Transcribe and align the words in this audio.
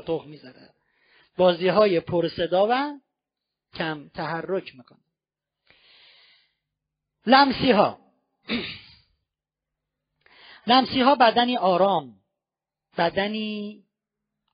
تا 0.00 0.18
تخم 0.18 0.28
می‌ذاره 0.28 0.70
بازی 1.36 1.68
های 1.68 2.00
پرصدا 2.00 2.66
و 2.70 3.00
کم 3.74 4.08
تحرک 4.08 4.74
می‌کنه. 4.76 4.98
لمسی 7.26 7.70
ها 7.70 7.98
لمسی 10.66 11.00
ها 11.00 11.14
بدنی 11.14 11.56
آرام. 11.56 12.20
بدنی 12.98 13.84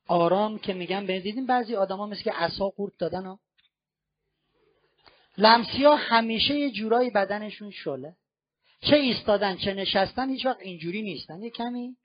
آرام 0.07 0.59
که 0.59 0.73
میگن 0.73 1.07
دیدیم 1.07 1.47
بعضی 1.47 1.77
آدما 1.77 2.07
مثل 2.07 2.23
که 2.23 2.33
عصا 2.33 2.69
قورت 2.69 2.99
دادن 2.99 3.27
ها. 3.27 3.41
لمسی 5.39 5.85
ها 5.85 5.97
همیشه 5.97 6.55
یه 6.55 6.71
جورایی 6.71 7.11
بدنشون 7.11 7.71
شله. 7.71 8.17
چه 8.81 8.97
ایستادن 8.97 9.57
چه 9.57 9.75
نشستن 9.75 10.31
هیچ 10.31 10.47
وقت 10.47 10.61
اینجوری 10.61 11.03
نیستن. 11.03 11.43
یه 11.43 11.51
کمی 11.51 11.97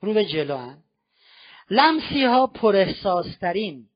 رو 0.00 0.14
به 0.14 0.24
جلو 0.24 0.56
هن. 0.56 0.82
لمسی 1.70 2.24
ها 2.24 2.46
پر 2.46 2.76
احساسترین 2.76 3.88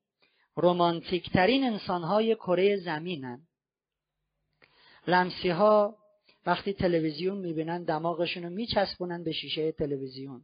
رومانتیکترین 0.55 1.65
انسان 1.65 2.03
های 2.03 2.35
کره 2.35 2.77
زمینن. 2.77 3.41
لمسی 5.07 5.49
ها 5.49 5.97
وقتی 6.47 6.73
تلویزیون 6.73 7.39
می‌بینن 7.39 7.85
دماغشون 7.85 8.43
رو 8.43 8.51
میچسبونن 8.51 9.25
به 9.25 9.33
شیشه 9.33 9.73
تلویزیون. 9.73 10.43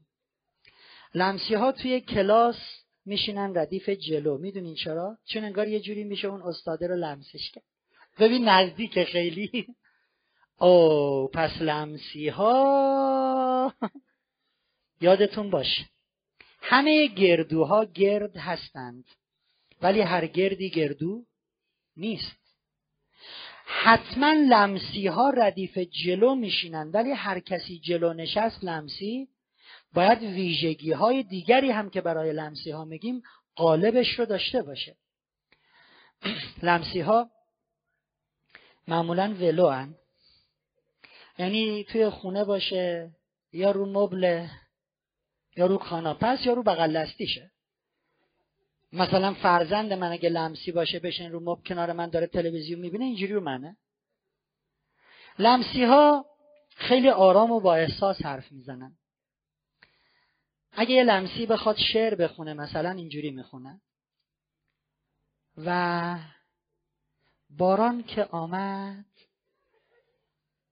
لمسی 1.15 1.55
ها 1.55 1.73
توی 1.73 2.01
کلاس 2.01 2.57
میشینن 3.07 3.59
ردیف 3.59 3.89
جلو. 3.89 4.39
می‌دونین 4.39 4.75
چرا؟ 4.75 5.19
چون 5.25 5.45
انگار 5.45 5.69
یه 5.69 5.81
جوری 5.81 6.05
میشه 6.05 6.29
اون 6.29 6.43
استاده 6.43 6.87
رو 6.87 6.95
لمسش 6.95 7.51
کرد. 7.51 7.65
ببین 8.19 8.49
نزدیک 8.49 9.05
خیلی. 9.05 9.67
او 10.61 11.29
پس 11.29 11.51
لمسی 11.61 12.29
ها 12.29 13.75
یادتون 15.01 15.51
باشه. 15.51 15.94
همه 16.67 17.07
گردوها 17.07 17.85
گرد 17.85 18.37
هستند 18.37 19.05
ولی 19.83 20.01
هر 20.01 20.27
گردی 20.27 20.71
گردو 20.71 21.25
نیست. 21.97 22.37
حتما 23.67 24.33
لمسی 24.33 25.07
ها 25.07 25.31
ردیف 25.31 25.79
جلو 25.79 26.35
میشینن 26.35 26.91
ولی 26.91 27.11
هر 27.13 27.41
کسی 27.41 27.79
جلو 27.79 28.13
نشست 28.13 28.65
لمسی 28.65 29.29
باید 29.95 30.23
ویژگی 30.23 30.93
های 30.93 31.23
دیگری 31.23 31.71
هم 31.71 31.91
که 31.91 32.01
برای 32.01 32.33
لمسی 32.33 32.71
ها 32.71 32.85
میگیم 32.85 33.23
قالبش 33.55 34.19
رو 34.19 34.25
داشته 34.25 34.63
باشه. 34.63 34.97
لمسی 36.63 37.01
ها 37.01 37.31
معمولا 38.89 39.35
ولو 39.41 39.69
هن. 39.69 39.95
یعنی 41.39 41.85
توی 41.85 42.11
خونه 42.11 42.45
باشه 42.45 43.11
یا 43.53 43.71
رو 43.71 43.87
مبل 43.87 44.47
یا 45.57 45.67
رو 45.67 45.79
کاناپس 45.79 46.47
یا 46.47 46.53
رو 46.53 46.63
بغل 46.63 46.93
دستیشه. 46.93 47.51
مثلا 48.93 49.35
فرزند 49.35 49.93
من 49.93 50.13
اگه 50.13 50.29
لمسی 50.29 50.73
باشه 50.73 50.99
بشین 50.99 51.33
رو 51.33 51.41
مب 51.41 51.65
کنار 51.67 51.93
من 51.93 52.09
داره 52.11 52.27
تلویزیون 52.27 52.81
می‌بینه 52.81 53.05
اینجوری 53.05 53.33
رو 53.33 53.41
منه. 53.41 53.77
لمسی 55.39 55.85
ها 55.85 56.27
خیلی 56.77 57.09
آرام 57.09 57.51
و 57.51 57.61
با 57.61 57.75
احساس 57.75 58.23
حرف 58.23 58.53
می‌زنن. 58.53 58.97
اگه 60.73 60.91
یه 60.91 61.05
لمسی 61.05 61.47
بخواد 61.47 61.77
شعر 61.93 62.15
بخونه 62.15 62.55
مثلا 62.55 62.91
اینجوری 62.91 63.31
می‌خونه. 63.31 63.81
و 65.57 66.19
باران 67.51 68.03
که 68.03 68.25
آمد 68.25 69.05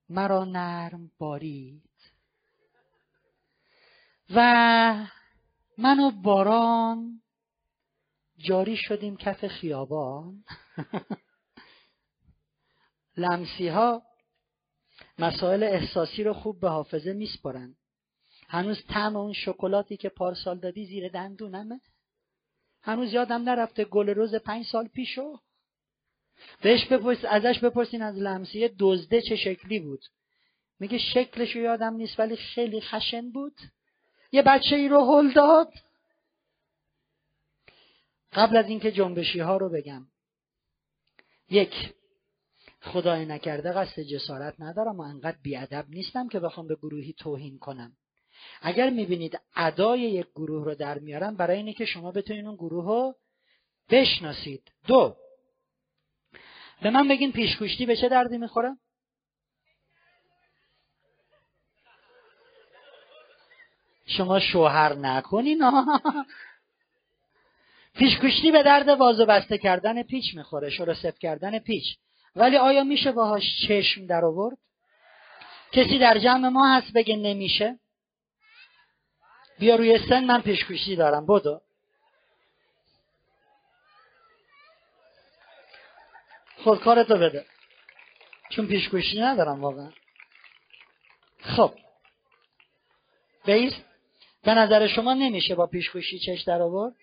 مرا 0.08 0.44
نرم 0.44 1.10
بارید. 1.18 1.91
و 4.34 5.06
من 5.78 6.00
و 6.00 6.10
باران 6.10 7.22
جاری 8.36 8.76
شدیم 8.76 9.16
کف 9.16 9.46
خیابان. 9.46 10.44
لمسی 13.16 13.68
ها 13.68 14.02
مسائل 15.18 15.62
احساسی 15.62 16.24
رو 16.24 16.32
خوب 16.32 16.60
به 16.60 16.68
حافظه 16.68 17.12
میسپرن 17.12 17.76
هنوز 18.48 18.84
طعم 18.88 19.16
اون 19.16 19.32
شکلاتی 19.32 19.96
که 19.96 20.08
پارسال 20.08 20.58
دادی 20.58 20.86
زیر 20.86 21.08
دندونمه. 21.08 21.80
هنوز 22.82 23.12
یادم 23.12 23.42
نرفته 23.42 23.84
گل 23.84 24.08
روز 24.08 24.34
پنج 24.34 24.66
سال 24.66 24.88
پیشو. 24.88 25.38
بهش 26.62 26.86
بپرس 26.86 27.24
ازش 27.24 27.58
بپرسین 27.58 28.02
از 28.02 28.16
لمسی 28.16 28.70
دزده 28.78 29.22
چه 29.22 29.36
شکلی 29.36 29.80
بود. 29.80 30.04
میگه 30.78 30.98
شکلشو 30.98 31.58
یادم 31.58 31.94
نیست 31.94 32.20
ولی 32.20 32.36
خیلی 32.36 32.80
خشن 32.80 33.30
بود. 33.30 33.60
یه 34.32 34.42
بچه 34.42 34.76
ای 34.76 34.88
رو 34.88 35.04
هل 35.04 35.32
داد. 35.32 35.72
قبل 38.32 38.56
از 38.56 38.68
اینکه 38.68 38.92
جنبشی 38.92 39.40
ها 39.40 39.56
رو 39.56 39.68
بگم. 39.68 40.06
یک 41.50 41.94
خدای 42.80 43.26
نکرده 43.26 43.72
قصد 43.72 44.02
جسارت 44.02 44.54
ندارم 44.58 44.98
و 44.98 45.02
انقدر 45.02 45.38
بیادب 45.42 45.86
نیستم 45.88 46.28
که 46.28 46.40
بخوام 46.40 46.66
به 46.66 46.74
گروهی 46.74 47.12
توهین 47.12 47.58
کنم. 47.58 47.96
اگر 48.62 48.90
می‌بینید 48.90 49.40
ادای 49.56 50.00
یک 50.00 50.26
گروه 50.34 50.64
رو 50.64 50.74
در 50.74 50.98
میارم 50.98 51.36
برای 51.36 51.56
اینه 51.56 51.72
که 51.72 51.84
شما 51.84 52.12
بتونید 52.12 52.46
اون 52.46 52.54
گروه 52.54 52.84
رو 52.84 53.16
بشناسید. 53.90 54.72
دو 54.86 55.16
به 56.82 56.90
من 56.90 57.08
بگین 57.08 57.32
پیشکشتی 57.32 57.86
به 57.86 57.96
چه 57.96 58.08
دردی 58.08 58.38
می‌خوره؟ 58.38 58.76
شما 64.16 64.40
شوهر 64.40 64.92
نکنین 64.92 65.62
پیشکشتی 67.94 68.50
به 68.52 68.62
درد 68.62 68.88
واز 68.88 69.20
و 69.20 69.26
بسته 69.26 69.58
کردن 69.58 70.02
پیچ 70.02 70.34
می‌خوره 70.34 70.70
شرست 70.70 71.20
کردن 71.20 71.58
پیچ. 71.58 71.84
ولی 72.36 72.56
آیا 72.56 72.84
میشه 72.84 73.12
باهاش 73.12 73.42
چشم 73.68 74.06
در 74.06 74.24
آورد؟ 74.24 74.58
کسی 75.72 75.98
در 75.98 76.18
جمع 76.18 76.48
ما 76.48 76.76
هست 76.76 76.92
بگه 76.92 77.16
نمیشه؟ 77.16 77.78
بیا 79.58 79.76
روی 79.76 80.08
سن 80.08 80.24
من 80.24 80.40
پیشکشی 80.40 80.96
دارم 80.96 81.26
بدو. 81.26 81.60
خودکارتو 86.64 87.18
بده. 87.18 87.46
چون 88.50 88.66
پیشکشی 88.66 89.20
ندارم 89.20 89.60
واقعا. 89.60 89.90
خب. 91.40 91.74
بیست 93.44 93.91
به 94.44 94.54
نظر 94.54 94.86
شما 94.86 95.14
نمیشه 95.14 95.54
با 95.54 95.66
پیشکشی 95.66 96.18
چش 96.18 96.42
در 96.42 96.62
آورد؟ 96.62 96.94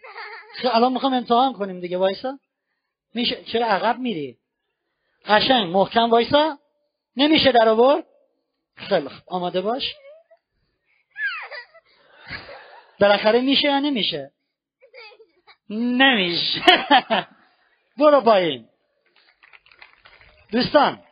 الان 0.63 0.93
می‌خوام 0.93 1.13
امتحان 1.13 1.53
کنیم 1.53 1.79
دیگه 1.79 1.97
وایسا. 1.97 2.39
میشه 3.13 3.43
چرا 3.43 3.65
عقب 3.65 3.99
میری؟ 3.99 4.37
قشنگ 5.25 5.73
محکم 5.73 6.09
وایسا. 6.09 6.57
نمیشه 7.15 7.51
در 7.51 7.69
آورد؟ 7.69 8.05
خیلی 8.75 9.09
آماده 9.27 9.61
باش. 9.61 9.95
بالاخره 12.99 13.41
میشه 13.41 13.67
یا 13.67 13.79
نمیشه؟ 13.79 14.31
نمیشه. 15.69 16.63
برو 17.97 18.21
پایین. 18.21 18.65
دوستان 20.51 21.03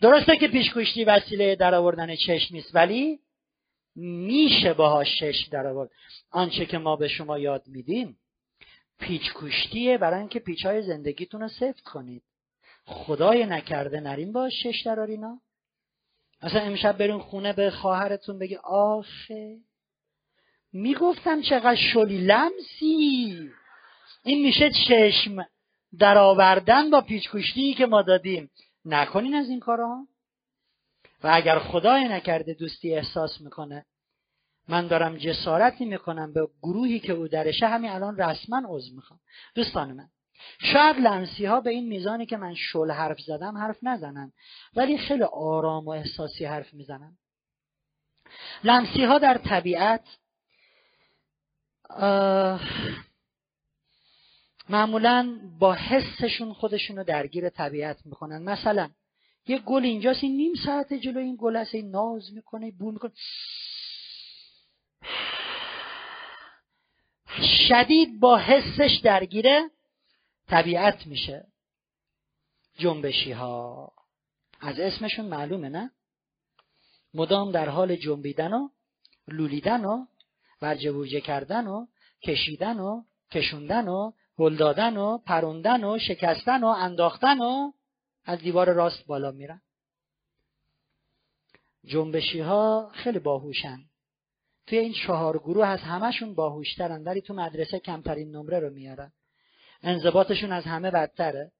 درسته 0.00 0.36
که 0.36 0.48
پیشکشتی 0.48 1.04
وسیله 1.04 1.56
در 1.56 1.74
آوردن 1.74 2.16
چشم 2.16 2.54
نیست 2.54 2.74
ولی 2.74 3.18
میشه 3.96 4.72
باهاش 4.72 5.18
چشم 5.20 5.50
در 5.50 5.66
آورد. 5.66 5.90
آنچه 6.30 6.66
که 6.66 6.78
ما 6.78 6.96
به 6.96 7.08
شما 7.08 7.38
یاد 7.38 7.62
میدیم 7.66 8.18
پیچ 8.98 9.32
کشتیه 9.34 9.98
برای 9.98 10.18
اینکه 10.20 10.38
پیچ 10.38 10.66
های 10.66 10.82
زندگیتون 10.82 11.40
رو 11.40 11.48
سفت 11.48 11.80
کنید. 11.80 12.22
خدای 12.84 13.46
نکرده 13.46 14.00
نریم 14.00 14.32
با 14.32 14.50
شش 14.50 14.82
درارینا 14.84 15.40
مثلا 16.42 16.60
امشب 16.60 16.98
برین 16.98 17.18
خونه 17.18 17.52
به 17.52 17.70
خواهرتون 17.70 18.38
بگی 18.38 18.56
آخه 18.64 19.58
می‌گفتم 20.72 21.42
چقدر 21.42 21.76
شلی 21.92 22.18
لمسی. 22.18 23.50
این 24.24 24.46
میشه 24.46 24.70
چشم 24.88 25.46
در 25.98 26.18
آوردن 26.18 26.90
با 26.90 27.00
پیچکشتی 27.00 27.74
که 27.74 27.86
ما 27.86 28.02
دادیم. 28.02 28.50
نکنین 28.84 29.34
از 29.34 29.48
این 29.48 29.60
کارها 29.60 30.06
و 31.24 31.30
اگر 31.32 31.58
خدای 31.58 32.08
نکرده 32.08 32.54
دوستی 32.54 32.94
احساس 32.94 33.40
می‌کنه 33.40 33.86
من 34.68 34.86
دارم 34.86 35.16
جسارتی 35.16 35.84
می‌کنم 35.84 36.32
به 36.32 36.48
گروهی 36.62 37.00
که 37.00 37.12
او 37.12 37.28
درشه 37.28 37.66
همین 37.66 37.90
الان 37.90 38.16
رسما 38.16 38.62
عضو 38.68 38.94
می‌خوام. 38.94 39.20
دوستان 39.54 39.92
من 39.92 40.08
شاید 40.58 40.96
لمسی 40.96 41.44
ها 41.44 41.60
به 41.60 41.70
این 41.70 41.88
میزانی 41.88 42.26
که 42.26 42.36
من 42.36 42.54
شل 42.54 42.90
حرف 42.90 43.20
زدم 43.20 43.58
حرف 43.58 43.76
نزنن 43.82 44.32
ولی 44.76 44.98
خیلی 44.98 45.22
آرام 45.22 45.84
و 45.86 45.90
احساسی 45.90 46.44
حرف 46.44 46.74
می‌زنن. 46.74 47.18
لمسی 48.64 49.04
ها 49.04 49.18
در 49.18 49.38
طبیعت 49.38 50.04
معمولا 54.68 55.38
با 55.58 55.74
حسشون 55.74 56.52
خودشون 56.52 56.96
رو 56.96 57.04
درگیر 57.04 57.48
طبیعت 57.48 58.06
می‌کنن. 58.06 58.42
مثلا 58.42 58.90
یه 59.46 59.58
گل 59.58 59.84
اینجاست 59.84 60.24
این 60.24 60.36
نیم 60.36 60.54
ساعت 60.66 60.94
جلو 60.94 61.20
این 61.20 61.36
گل 61.40 61.56
هست 61.56 61.74
این 61.74 61.90
ناز 61.90 62.32
می‌کنه 62.32 62.70
بو 62.70 62.92
می‌کنه. 62.92 63.12
شدید 67.68 68.20
با 68.20 68.38
حسش 68.38 69.00
درگیره 69.04 69.70
طبیعت 70.48 71.06
میشه. 71.06 71.46
جنبشی 72.78 73.32
ها 73.32 73.92
از 74.60 74.80
اسمشون 74.80 75.24
معلومه 75.24 75.68
نه؟ 75.68 75.90
مدام 77.14 77.52
در 77.52 77.68
حال 77.68 77.96
جنبیدن 77.96 78.52
و 78.52 78.68
لولیدن 79.28 79.84
و 79.84 80.06
ورجه 80.62 81.20
کردن 81.20 81.66
و 81.66 81.86
کشیدن 82.22 82.78
و 82.78 83.02
کشوندن 83.32 83.88
و 83.88 84.12
هل 84.38 84.56
دادن 84.56 84.96
و 84.96 85.18
پروندن 85.18 85.84
و 85.84 85.98
شکستن 85.98 86.64
و 86.64 86.66
انداختن 86.66 87.40
و 87.40 87.72
از 88.24 88.38
دیوار 88.38 88.72
راست 88.72 89.06
بالا 89.06 89.30
میرن. 89.30 89.60
جنبشی 91.84 92.40
ها 92.40 92.90
خیلی 92.94 93.18
باهوشن. 93.18 93.78
توی 94.66 94.78
این 94.78 94.92
چهار 94.92 95.38
گروه 95.38 95.66
از 95.66 95.80
همشون 95.80 96.34
باهوشترن 96.34 97.04
ولی 97.04 97.20
تو 97.20 97.34
مدرسه 97.34 97.78
کمترین 97.78 98.36
نمره 98.36 98.58
رو 98.58 98.70
میارن. 98.70 99.12
انضباطشون 99.82 100.52
از 100.52 100.64
همه 100.64 100.90
بدتره. 100.90 101.52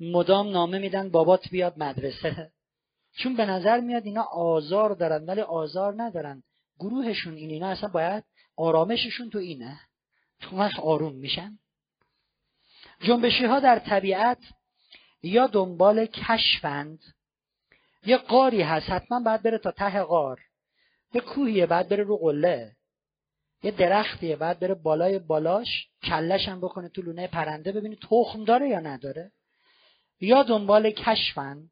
مدام 0.00 0.48
نامه 0.48 0.78
میدن 0.78 1.10
بابات 1.10 1.48
بیاد 1.48 1.78
مدرسه. 1.78 2.50
چون 3.18 3.36
به 3.36 3.46
نظر 3.46 3.80
میاد 3.80 4.04
اینا 4.04 4.22
آزار 4.22 4.94
دارن 4.94 5.24
ولی 5.26 5.40
آزار 5.40 5.94
ندارن. 6.02 6.42
گروهشون 6.78 7.34
این 7.34 7.50
اینا 7.50 7.68
اصلا 7.68 7.88
باید 7.88 8.24
آرامششون 8.56 9.30
تو 9.30 9.38
اینه. 9.38 9.80
تو 10.40 10.56
وقت 10.56 10.80
آروم 10.80 11.14
میشن. 11.14 11.58
جنبشی 13.00 13.44
ها 13.44 13.60
در 13.60 13.78
طبیعت 13.78 14.38
یا 15.24 15.46
دنبال 15.46 16.06
کشفند. 16.06 16.98
یه 18.06 18.16
قاری 18.16 18.62
هست 18.62 18.90
حتما 18.90 19.20
باید 19.20 19.42
بره 19.42 19.58
تا 19.58 19.70
ته 19.70 20.02
قار 20.02 20.40
یه 21.14 21.20
کوهیه 21.20 21.66
بعد 21.66 21.88
بره 21.88 22.02
رو 22.02 22.16
قله. 22.16 22.72
یه 23.62 23.70
درختیه 23.70 24.36
بعد 24.36 24.60
بره 24.60 24.74
بالای 24.74 25.18
بالاش 25.18 25.88
کلش 26.02 26.48
هم 26.48 26.60
بکنه 26.60 26.88
تو 26.88 27.02
لونه 27.02 27.26
پرنده 27.26 27.72
ببینی 27.72 27.96
تخم 27.96 28.44
داره 28.44 28.68
یا 28.68 28.80
نداره. 28.80 29.32
یا 30.20 30.42
دنبال 30.42 30.90
کشفن 30.90 31.70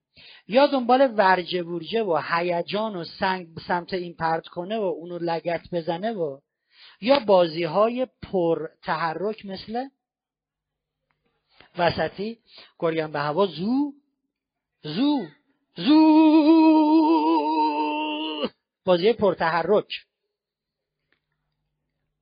یا 0.48 0.66
دنبال 0.66 1.14
ورجه 1.16 1.62
ورجه 1.62 2.02
و 2.02 2.20
هیجان 2.31 2.96
و 2.96 3.05
سنگ 3.05 3.46
سمت 3.69 3.94
این 3.94 4.14
پرت 4.14 4.46
کنه 4.46 4.78
و 4.78 4.82
اونو 4.82 5.19
لگت 5.19 5.62
بزنه 5.72 6.12
و 6.12 6.38
یا 7.00 7.19
بازی 7.19 7.64
های 7.64 8.06
پر 8.22 8.69
تحرک 8.82 9.46
مثل 9.46 9.88
وسطی. 11.78 12.38
گرگم 12.78 13.12
به 13.12 13.19
هوا 13.19 13.46
زو. 13.46 13.92
زو. 14.82 15.26
زو. 15.76 16.02
بازی 18.84 19.12
پرتحرک. 19.12 20.06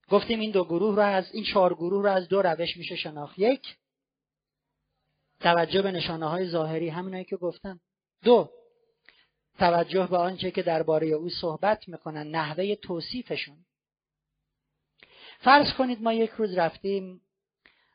گفتیم 0.09 0.41
این 0.41 0.51
دو 0.51 0.65
گروه 0.65 0.97
رو 0.97 1.03
از 1.03 1.35
این 1.35 1.45
چهار 1.45 1.75
گروه 1.75 2.03
رو 2.03 2.11
از 2.11 2.29
دو 2.29 2.43
روش 2.43 2.77
میشه 2.77 2.97
شناخت. 2.97 3.39
یک 3.39 3.77
توجه 5.41 5.83
به 5.83 5.91
نشانه 5.91 6.29
های 6.29 6.49
ظاهری. 6.49 6.89
همینایی 6.89 7.25
که 7.25 7.37
گفتم. 7.37 7.81
دو 8.25 8.51
توجه 9.59 10.07
به 10.07 10.17
آنچه 10.17 10.51
که 10.51 10.63
درباره 10.63 11.07
او 11.07 11.29
صحبت 11.29 11.89
می‌کنن 11.89 12.27
نحوه 12.27 12.75
توصیفشون. 12.75 13.65
فرض 15.39 15.73
کنید 15.79 16.03
ما 16.03 16.13
یک 16.13 16.31
روز 16.31 16.55
رفتیم 16.55 17.21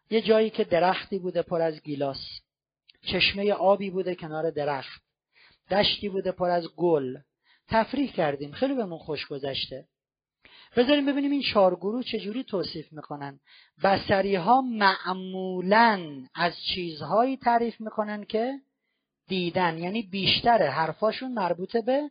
یه 0.09 0.21
جایی 0.21 0.49
که 0.49 0.63
درختی 0.63 1.19
بوده 1.19 1.41
پر 1.41 1.61
از 1.61 1.81
گیلاس. 1.81 2.19
چشمه 3.01 3.53
آبی 3.53 3.89
بوده 3.89 4.15
کنار 4.15 4.49
درخت. 4.49 5.01
دشتی 5.71 6.09
بوده 6.09 6.31
پر 6.31 6.49
از 6.49 6.67
گل. 6.75 7.17
تفریح 7.67 8.11
کردیم. 8.11 8.51
خیلی 8.51 8.73
بهمون 8.73 8.97
خوش 8.99 9.27
گذشته. 9.27 9.85
بذاریم 10.77 11.05
ببینیم 11.05 11.31
این 11.31 11.41
چهار 11.53 11.75
گروه 11.75 12.03
چجوری 12.03 12.43
توصیف 12.43 12.93
می‌کنن. 12.93 13.39
بسری 13.83 14.35
ها 14.35 14.61
معمولا 14.61 16.23
از 16.35 16.53
چیزهایی 16.73 17.37
تعریف 17.37 17.81
می‌کنن 17.81 18.23
که 18.23 18.59
دیدن. 19.27 19.77
یعنی 19.77 20.01
بیشتر 20.01 20.67
حرفاشون 20.67 21.33
مربوط 21.33 21.77
به 21.77 22.09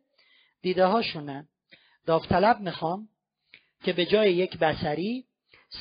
دیده 0.62 0.87
هاشونه 0.87 1.49
داوطلب 2.06 2.61
می‌خوام 2.61 3.08
که 3.85 3.93
به 3.93 4.06
جای 4.06 4.35
یک 4.35 4.58
بسری 4.58 5.25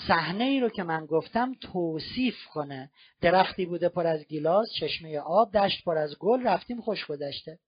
صحنه 0.08 0.44
ای 0.44 0.60
رو 0.60 0.70
که 0.70 0.84
من 0.84 1.06
گفتم 1.06 1.54
توصیف 1.62 2.46
کنه. 2.54 2.92
درختی 3.22 3.66
بوده 3.66 3.90
پر 3.90 4.08
از 4.08 4.28
گیلاس 4.28 4.68
چشمه 4.80 5.20
آب 5.20 5.58
دشت 5.58 5.84
پر 5.84 5.98
از 5.98 6.16
گل 6.20 6.48
رفتیم 6.48 6.82
خوش 6.82 7.06
گذشته. 7.06 7.60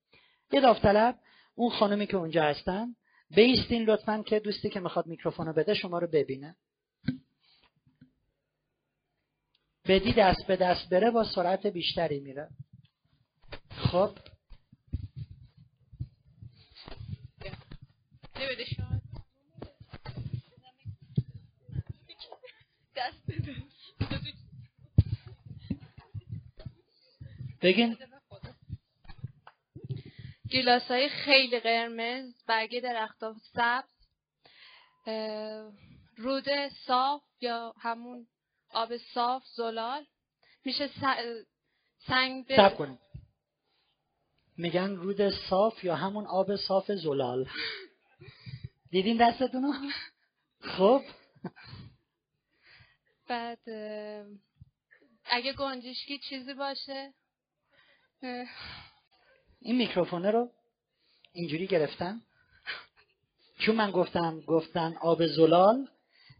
یه 0.52 0.62
داوطلب 0.62 1.20
اون 1.56 1.70
خانمی 1.70 2.08
که 2.08 2.18
اونجا 2.18 2.44
هستن 2.44 2.96
بیستین 3.36 3.84
لطفا 3.84 4.24
که 4.24 4.40
دوستی 4.40 4.70
که 4.70 4.80
می‌خواد 4.80 5.08
میکروفونو 5.08 5.54
بده 5.54 5.74
شما 5.74 6.00
رو 6.00 6.08
ببینه. 6.08 6.56
بدی 9.88 10.14
دست 10.14 10.48
به 10.48 10.56
دست 10.56 10.90
بره 10.90 11.12
با 11.12 11.24
سرعت 11.24 11.68
بیشتری 11.68 12.20
میره. 12.20 12.50
خب. 13.70 14.18
بگین. 27.62 27.98
گیلاس 30.50 30.84
های 30.84 31.10
خیلی 31.10 31.60
قرمز 31.60 32.34
برگه 32.48 32.80
درخت 32.80 33.24
سبز 33.54 33.84
رود 36.18 36.46
صاف 36.88 37.22
یا 37.42 37.74
همون 37.82 38.28
آب 38.70 38.98
صاف 38.98 39.44
زلال. 39.56 40.06
میشه 40.66 40.90
سنگ 42.08 42.56
سب 42.56 42.78
کنیم 42.78 43.00
میگن 44.58 44.96
رود 44.96 45.30
صاف 45.30 45.84
یا 45.84 45.96
همون 45.96 46.26
آب 46.26 46.56
صاف 46.56 46.92
زلال. 46.92 47.50
دیدین 48.92 49.18
دستتونو؟ 49.30 49.74
خب. 50.78 51.02
بعد 53.28 53.60
اگه 55.26 55.54
گنجشکی 55.54 56.18
چیزی 56.30 56.54
باشه 56.54 57.14
این 59.62 59.76
میکروفونه 59.78 60.32
رو 60.32 60.52
اینجوری 61.34 61.68
گرفتم. 61.68 62.22
چون 63.60 63.76
من 63.76 63.92
گفتم 63.92 64.40
گفتن 64.40 64.98
آب 65.02 65.26
زلال 65.26 65.88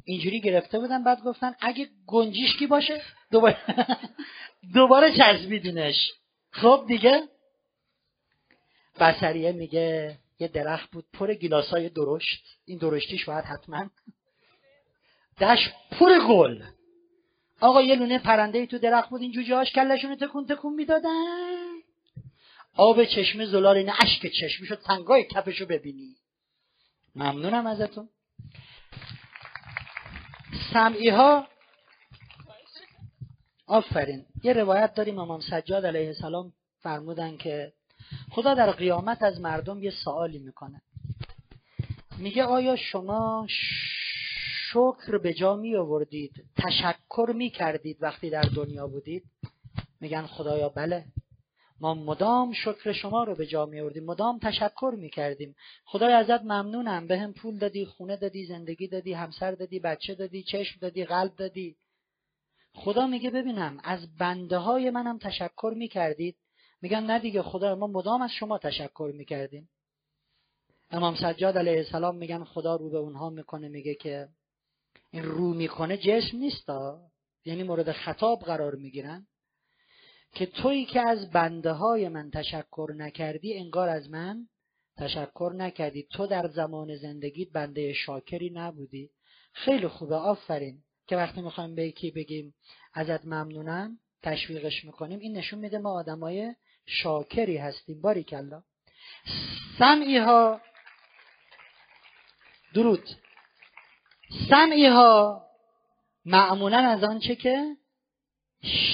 اینجوری 0.06 0.42
گرفته 0.42 0.80
بودن 0.80 1.04
بعد 1.04 1.24
گفتن 1.24 1.56
اگه 1.60 1.90
گنجیشکی 2.08 2.68
باشه 2.68 3.02
دوباره 3.32 3.58
دوباره 4.74 5.18
چسبیدونش 5.18 6.12
خب 6.52 6.86
دیگه. 6.88 7.28
بسریه 9.00 9.52
میگه 9.52 10.18
یه 10.40 10.48
درخت 10.48 10.92
بود 10.92 11.06
پر 11.14 11.34
گیلاس 11.34 11.68
های 11.68 11.90
درشت. 11.90 12.44
این 12.66 12.78
درشتیش 12.78 13.26
باید 13.26 13.46
حتما 13.46 13.90
دش 15.40 15.70
پر 15.92 16.28
گل. 16.28 16.64
آقا 17.62 17.82
یه 17.82 17.96
لونه 17.96 18.20
پرنده 18.20 18.66
تو 18.66 18.78
درخت 18.78 19.10
بود 19.10 19.22
این 19.22 19.32
جوجه 19.32 19.56
هاش 19.56 19.72
کلشون 19.72 20.16
تکون 20.16 20.46
تکون 20.46 20.74
می‌دادن. 20.74 21.66
آب 22.78 23.04
چشمه 23.04 23.46
زلال 23.46 23.78
اینه 23.78 23.94
اشک 24.04 24.28
چشمی 24.28 24.68
شد 24.68 24.82
تنگای 24.86 25.24
کفشو 25.24 25.66
ببینی. 25.66 26.16
ممنونم 27.16 27.68
ازتون. 27.68 28.10
سمعی 30.74 31.10
ها 31.10 31.48
آفرین. 33.68 34.26
یه 34.44 34.54
روایت 34.54 34.94
داریم 34.94 35.20
امام 35.20 35.40
سجاد 35.40 35.86
علیه 35.86 36.08
السلام 36.08 36.54
فرمودن 36.80 37.38
که 37.38 37.74
خدا 38.32 38.54
در 38.54 38.72
قیامت 38.72 39.24
از 39.24 39.42
مردم 39.42 39.84
یه 39.84 39.92
سوالی 39.92 40.40
می‌کنه. 40.40 40.82
میگه 42.18 42.44
آیا 42.44 42.76
شما 42.76 43.48
شکر 44.76 45.18
به 45.18 45.34
جا 45.34 45.56
می 45.56 45.76
آوردید. 45.76 46.46
تشکر 46.58 47.34
می 47.36 47.50
کردید 47.50 47.98
وقتی 48.02 48.30
در 48.30 48.42
دنیا 48.56 48.88
بودید. 48.88 49.24
میگن 50.02 50.26
خدایا 50.26 50.70
بله. 50.70 51.06
ما 51.80 51.94
مدام 51.94 52.54
شکر 52.54 52.92
شما 52.92 53.24
رو 53.24 53.36
به 53.36 53.46
جا 53.48 53.66
می 53.66 53.80
آوردیم. 53.80 54.06
مدام 54.06 54.40
تشکر 54.40 54.96
می 54.98 55.10
کردیم. 55.10 55.56
خدای 55.86 56.14
ازت 56.14 56.42
ممنونم. 56.42 57.08
به 57.08 57.20
هم 57.20 57.34
پول 57.34 57.58
دادی 57.58 57.86
خونه 57.86 58.18
دادی 58.18 58.46
زندگی 58.46 58.88
دادی 58.88 59.14
همسر 59.14 59.52
دادی 59.52 59.80
بچه 59.80 60.16
دادی 60.16 60.44
چشم 60.44 60.80
دادی 60.82 61.06
قلب 61.06 61.36
دادی. 61.36 61.76
خدا 62.74 63.08
میگه 63.08 63.30
ببینم 63.30 63.78
از 63.84 64.18
بنده 64.18 64.58
های 64.58 64.90
منم 64.90 65.18
تشکر 65.18 65.74
می 65.78 65.88
کردید. 65.88 66.36
میگن 66.82 67.04
نه 67.04 67.20
دیگه 67.20 67.42
خدا 67.42 67.76
ما 67.76 67.88
مدام 67.88 68.22
از 68.22 68.32
شما 68.32 68.58
تشکر 68.58 69.12
می 69.18 69.26
کردیم. 69.26 69.70
امام 70.92 71.16
سجاد 71.16 71.58
علیه 71.58 71.78
السلام 71.78 72.16
میگن 72.16 72.44
خدا 72.44 72.76
رو 72.76 72.90
به 72.90 72.98
اونها 72.98 73.30
می‌کنه 73.30 73.68
میگه 73.68 73.96
که 73.96 74.28
این 75.12 75.24
رو 75.24 75.54
می‌کنه 75.54 75.98
جسم 75.98 76.38
نیستا؟ 76.38 77.02
یعنی 77.46 77.64
مورد 77.64 77.92
خطاب 77.92 78.40
قرار 78.40 78.76
می‌گیرن؟ 78.76 79.28
که 80.34 80.46
تویی 80.46 80.86
که 80.86 81.10
از 81.10 81.32
بنده 81.32 81.72
های 81.72 82.10
من 82.10 82.32
تشکر 82.32 82.94
نکردی 82.98 83.58
انگار 83.58 83.90
از 83.90 84.10
من 84.10 84.48
تشکر 84.98 85.54
نکردی. 85.56 86.08
تو 86.12 86.28
در 86.28 86.48
زمان 86.48 86.96
زندگیت 86.96 87.52
بنده 87.52 87.94
شاکری 87.94 88.50
نبودی. 88.50 89.10
خیلی 89.54 89.88
خوبه 89.88 90.16
آفرین. 90.16 90.84
که 91.08 91.16
وقتی 91.16 91.42
می‌خوایم 91.42 91.76
به 91.76 91.88
یکی 91.88 92.12
بگیم 92.12 92.56
ازت 92.94 93.26
ممنونم 93.26 94.00
تشویقش 94.24 94.86
می‌کنیم 94.86 95.20
این 95.20 95.38
نشون 95.38 95.60
میده 95.60 95.78
ما 95.78 95.92
آدمای 95.92 96.56
شاکری 96.86 97.58
هستیم. 97.58 98.02
باری 98.02 98.24
کلا 98.24 98.64
سمعی 99.80 100.18
ها 100.18 100.62
درود. 102.74 103.10
سمعی 104.50 104.86
ها 104.86 105.46
معمولا 106.26 106.78
از 106.78 107.04
آنچه 107.04 107.36
که 107.36 107.76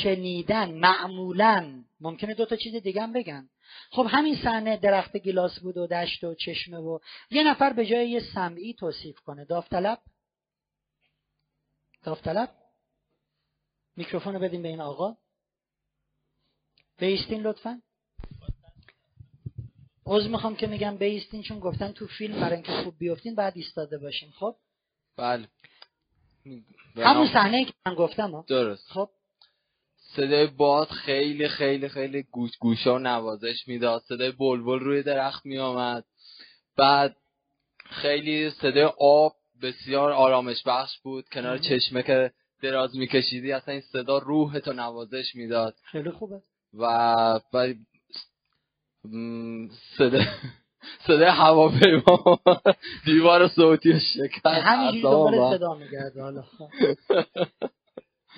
شنیدن 0.03 0.71
معمولا. 0.71 1.83
ممکنه 2.01 2.33
دو 2.33 2.45
تا 2.45 2.55
چیز 2.55 2.75
دیگه 2.75 3.01
هم 3.01 3.13
بگن. 3.13 3.49
خب 3.91 4.07
همین 4.09 4.35
صحنه 4.43 4.77
درخت 4.77 5.17
گیلاس 5.17 5.59
بود 5.59 5.77
و 5.77 5.87
دشت 5.87 6.23
و 6.23 6.35
چشمه 6.35 6.77
و 6.77 6.99
یه 7.31 7.43
نفر 7.43 7.73
به 7.73 7.85
جای 7.85 8.09
یه 8.09 8.21
سمعی 8.33 8.73
توصیف 8.73 9.19
کنه. 9.19 9.45
داوطلب؟ 9.45 9.99
داوطلب؟ 12.03 12.49
میکروفون 13.95 14.33
رو 14.33 14.39
بدیم 14.39 14.61
به 14.61 14.67
این 14.67 14.81
آقا. 14.81 15.17
بیستین 16.97 17.41
لطفا. 17.41 17.81
عوض 20.05 20.27
می‌خوام 20.27 20.55
که 20.55 20.67
میگم 20.67 20.97
بیستین 20.97 21.43
چون 21.43 21.59
گفتن 21.59 21.91
تو 21.91 22.07
فیلم 22.07 22.39
برای 22.39 22.53
اینکه 22.53 22.71
خوب 22.71 22.97
بیفتین 22.97 23.35
بعد 23.35 23.53
ایستاده 23.55 23.97
باشین. 23.97 24.31
خب؟ 24.31 24.55
بله. 25.21 25.47
همون 26.97 27.27
صحنه 27.33 27.65
که 27.65 27.73
من 27.85 27.93
گفتم 27.95 28.43
درست. 28.47 28.91
خب. 28.91 29.09
صدای 29.95 30.47
باد 30.47 30.87
خیلی 30.87 31.47
خیلی 31.47 31.89
خیلی 31.89 32.23
گوش 32.23 32.57
گوشا 32.57 32.95
و 32.95 32.99
نوازش 32.99 33.67
می‌داد. 33.67 34.01
صدای 34.01 34.31
بلبل 34.31 34.79
روی 34.79 35.03
درخت 35.03 35.45
میآمد. 35.45 36.05
بعد 36.77 37.15
خیلی 37.85 38.49
صدای 38.49 38.89
آب 38.99 39.35
بسیار 39.61 40.11
آرامش 40.11 40.63
بخش 40.65 40.99
بود. 41.03 41.29
کنار 41.29 41.57
چشمه 41.57 42.03
که 42.03 42.31
دراز 42.61 42.97
میکشیدی 42.97 43.51
اصلا 43.51 43.73
این 43.73 43.81
صدا 43.81 44.17
روح 44.17 44.59
تو 44.59 44.73
نوازش 44.73 45.35
می‌داد. 45.35 45.75
خیلی 45.83 46.11
خوبه. 46.11 46.41
و 46.73 47.39
بعد 47.53 47.77
صدا 49.97 50.23
صدای 51.07 51.29
هواپیما 51.29 52.39
دیوار 53.05 53.47
صوتی 53.47 53.99
شکست 53.99 54.45
همینجوری 54.45 55.01
دوباره 55.01 55.57
صدا 55.57 55.73
میگرده 55.73 56.21
حالا. 56.21 56.43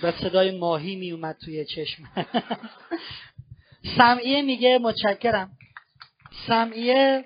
و 0.04 0.12
صدای 0.12 0.58
ماهی 0.58 0.96
میومد 0.96 1.38
توی 1.46 1.66
چشم. 1.66 2.04
سمعیه 3.98 4.42
میگه 4.42 4.78
متشکرم. 4.78 5.52
سمعیه 6.48 7.26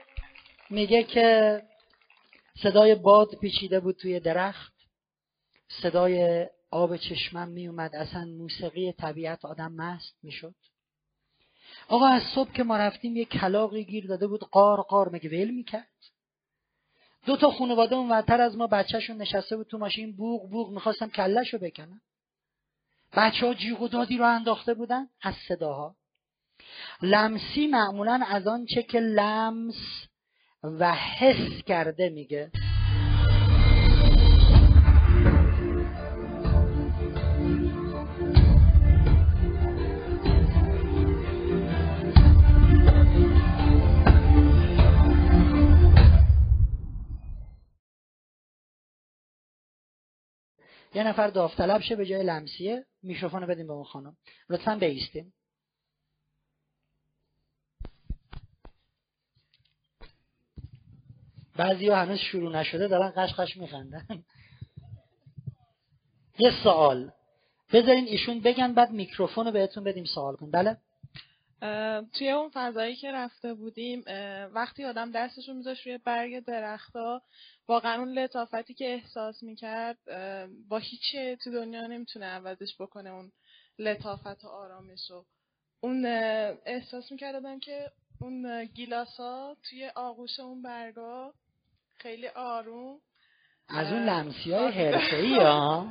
میگه 0.70 1.04
که 1.04 1.62
صدای 2.64 2.96
باد 2.96 3.28
پیچیده 3.42 3.80
بود 3.80 3.96
توی 3.96 4.20
درخت. 4.20 4.74
صدای 5.82 6.48
آب 6.72 6.98
چشمم 6.98 7.48
میومد 7.48 7.96
اصلا 7.96 8.26
موسیقی 8.26 8.92
طبیعت 8.92 9.46
آدم 9.46 9.72
مست 9.72 10.16
می‌شد. 10.24 10.56
آقا 11.88 12.08
از 12.08 12.22
صبح 12.36 12.52
که 12.52 12.64
ما 12.64 12.78
رفتیم 12.78 13.16
یه 13.16 13.26
کلاقی 13.26 13.84
گیر 13.84 14.08
داده 14.08 14.28
بود 14.28 14.40
قار 14.40 14.82
قار 14.82 15.10
مگه 15.10 15.30
ول 15.30 15.52
می‌کرد؟ 15.52 15.88
دو 17.26 17.38
تا 17.38 17.52
خانواده 17.52 17.96
اونورتر 17.96 18.42
از 18.42 18.58
ما 18.58 18.68
بچهشون 18.68 19.18
نشسته 19.18 19.58
بود 19.58 19.68
تو 19.68 19.78
ماشین 19.78 20.16
بوغ 20.16 20.50
بوغ 20.50 20.72
می‌خواستم 20.72 21.10
کلش 21.10 21.54
رو 21.54 21.60
بکنم 21.60 22.02
بچه 23.14 23.48
ها 23.48 23.54
جیغ 23.54 23.82
و 23.82 23.88
دادی 23.88 24.18
رو 24.18 24.26
انداخته 24.26 24.74
بودن 24.74 25.08
از 25.22 25.36
صداها. 25.48 25.96
لمسی 27.02 27.68
معمولا 27.68 28.20
از 28.28 28.48
آنچه 28.48 28.84
که 28.84 29.00
لمس 29.00 30.08
و 30.64 30.94
حس 30.94 31.64
کرده 31.64 32.10
میگه. 32.10 32.52
یه 50.94 51.04
نفر 51.04 51.28
داوطلب 51.28 51.82
شه 51.82 51.96
به 51.96 52.06
جای 52.06 52.24
لمسیه 52.24 52.86
میکروفون 53.04 53.42
رو 53.42 53.48
بدیم 53.48 53.68
به 53.68 53.74
اون 53.74 53.84
خانم. 53.84 54.18
لطفا 54.50 54.76
بیستیم. 54.76 55.34
بعضی 61.58 61.90
ها 61.90 61.96
هنوز 61.96 62.20
شروع 62.20 62.52
نشده 62.52 62.88
دارن 62.88 63.14
قشقش 63.18 63.58
میخندن. 63.58 64.06
یه 66.40 66.52
سوال. 66.64 67.12
بذارین 67.74 68.06
ایشون 68.06 68.42
بگن 68.42 68.74
بعد 68.74 68.92
میکروفون 68.92 69.46
رو 69.46 69.52
بهتون 69.52 69.84
بدیم 69.84 70.06
سوال 70.06 70.36
کن. 70.36 70.52
بله؟ 70.52 70.78
توی 72.14 72.30
اون 72.30 72.50
فضایی 72.54 72.96
که 72.96 73.12
رفته 73.12 73.54
بودیم 73.54 74.04
وقتی 74.54 74.86
آدم 74.86 75.12
دستشو 75.12 75.54
میذاشت 75.54 75.88
روی 75.88 75.98
برگ 75.98 76.40
درختها 76.40 77.22
واقعا 77.68 78.00
اون 78.00 78.20
لطافتی 78.20 78.74
که 78.74 78.94
احساس 78.94 79.44
می‌کرد 79.44 79.98
با 80.70 80.78
هیچ 80.78 81.16
تو 81.44 81.52
دنیا 81.52 81.88
نمی‌تونه 81.88 82.26
عوضش 82.26 82.76
بکنه 82.80 83.10
اون 83.10 83.32
لطافت 83.80 84.46
و 84.46 84.48
آرامش 84.48 85.12
رو 85.12 85.26
اون 85.82 86.06
احساس 86.66 87.12
می‌کرد 87.12 87.36
آدم 87.36 87.60
که 87.60 87.92
اون 88.22 88.66
گیلاس 88.66 89.18
ها 89.18 89.58
توی 89.70 89.92
آغوش 89.96 90.40
اون 90.40 90.62
برگا 90.62 91.34
خیلی 91.98 92.28
آروم 92.28 93.00
از 93.70 93.88
اون 93.88 94.04
لمسی 94.04 94.52
های 94.52 94.72
حرفه 94.72 95.16
ای 95.16 95.36
ها 95.36 95.88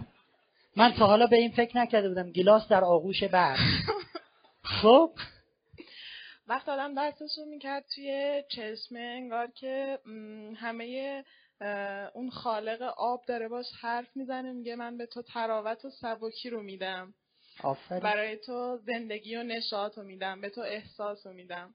من 0.77 0.93
تا 0.93 1.07
حالا 1.07 1.27
به 1.27 1.37
این 1.37 1.53
فکر 1.53 1.79
نکرده 1.79 2.09
بودم 2.09 2.33
گیلاس 2.33 2.69
در 2.69 2.85
آغوش 2.85 3.25
برگ. 3.25 3.59
خب؟ 4.83 5.11
وقت 6.47 6.69
آدم 6.69 6.95
دستش 6.99 7.39
رو 7.39 7.45
می‌کرد 7.45 7.85
توی 7.95 8.43
چشمه 8.49 9.01
انگار 9.01 9.47
که 9.51 9.99
همه 10.57 11.25
اون 12.15 12.31
خالق 12.31 12.83
آب 12.83 13.25
داره 13.27 13.49
باش 13.49 13.67
حرف 13.81 14.17
می‌زنه 14.17 14.53
میگه 14.53 14.77
من 14.77 14.97
به 14.97 15.07
تو 15.07 15.23
تراوت 15.23 15.85
و 15.85 15.91
سبکی 15.91 16.51
رو 16.51 16.63
میدم. 16.63 17.15
آفرین. 17.63 18.03
برای 18.03 18.37
تو 18.37 18.79
زندگی 18.87 19.37
و 19.37 19.43
نشاط 19.43 19.99
رو 19.99 20.05
میدم 20.05 20.41
به 20.41 20.51
تو 20.51 20.61
احساس 20.61 21.27
رو 21.27 21.33
میدم. 21.33 21.75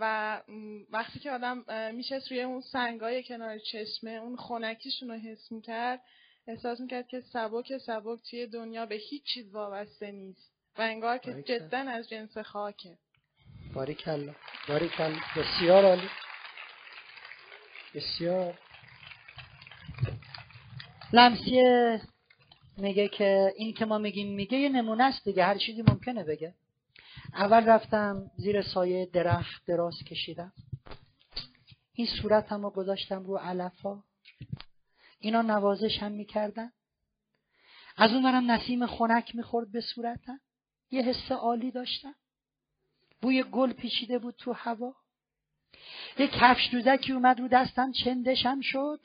و 0.00 0.42
وقتی 0.90 1.18
که 1.18 1.30
آدم 1.30 1.64
میشه 1.94 2.20
روی 2.30 2.42
اون 2.42 2.60
سنگای 2.60 3.24
کنار 3.24 3.58
چشمه 3.58 4.10
اون 4.10 4.36
خونکیشون 4.36 5.08
رو 5.08 5.14
حس 5.14 5.52
می‌کرد 5.52 6.02
احساس 6.46 6.80
می‌کرد 6.80 7.08
که 7.08 7.20
سبک 7.20 7.78
سبک 7.78 8.18
توی 8.30 8.46
دنیا 8.46 8.86
به 8.86 8.94
هیچ 8.94 9.24
چیز 9.24 9.54
وابسته 9.54 10.10
نیست. 10.10 10.52
و 10.78 10.82
انگار 10.82 11.18
که. 11.18 11.42
جدا 11.42 11.78
از 11.78 12.08
جنس 12.08 12.38
خاکه. 12.38 12.98
باریکلا. 13.76 14.32
باریکلا. 14.68 15.16
بسیار 15.36 15.84
عالی. 15.84 16.08
بسیار. 17.94 18.58
لمسیه 21.12 22.00
میگه 22.76 23.08
که 23.08 23.52
این 23.56 23.74
که 23.74 23.84
ما 23.84 23.98
میگیم 23.98 24.34
میگه 24.34 24.58
یه 24.58 24.68
نمونه 24.68 25.04
است 25.04 25.24
دیگه 25.24 25.44
هر 25.44 25.58
چیزی 25.58 25.82
ممکنه 25.82 26.24
بگه. 26.24 26.54
اول 27.34 27.66
رفتم 27.66 28.30
زیر 28.36 28.62
سایه 28.62 29.06
درخت 29.06 29.66
دراز 29.66 30.04
کشیدم. 30.06 30.52
این 31.92 32.06
صورت 32.06 32.52
هم 32.52 32.62
رو 32.62 32.70
گذاشتم 32.70 33.24
رو 33.24 33.36
علفا. 33.36 34.02
اینا 35.20 35.42
نوازش 35.42 35.98
هم 35.98 36.12
می‌کردن. 36.12 36.72
از 37.96 38.10
اون 38.12 38.50
نسیم 38.50 38.86
خنک 38.86 39.34
می‌خورد 39.34 39.72
به 39.72 39.80
صورتم. 39.80 40.40
یه 40.90 41.02
حس 41.02 41.32
عالی 41.32 41.70
داشتم. 41.70 42.14
بوی 43.20 43.42
گل 43.42 43.72
پیچیده 43.72 44.18
بود 44.18 44.34
تو 44.38 44.52
هوا. 44.52 44.94
یه 46.18 46.28
کفش 46.28 46.68
دوزکی 46.72 47.12
اومد 47.12 47.40
رو 47.40 47.48
دستم 47.48 47.92
چندشم 47.92 48.60
شد. 48.60 49.00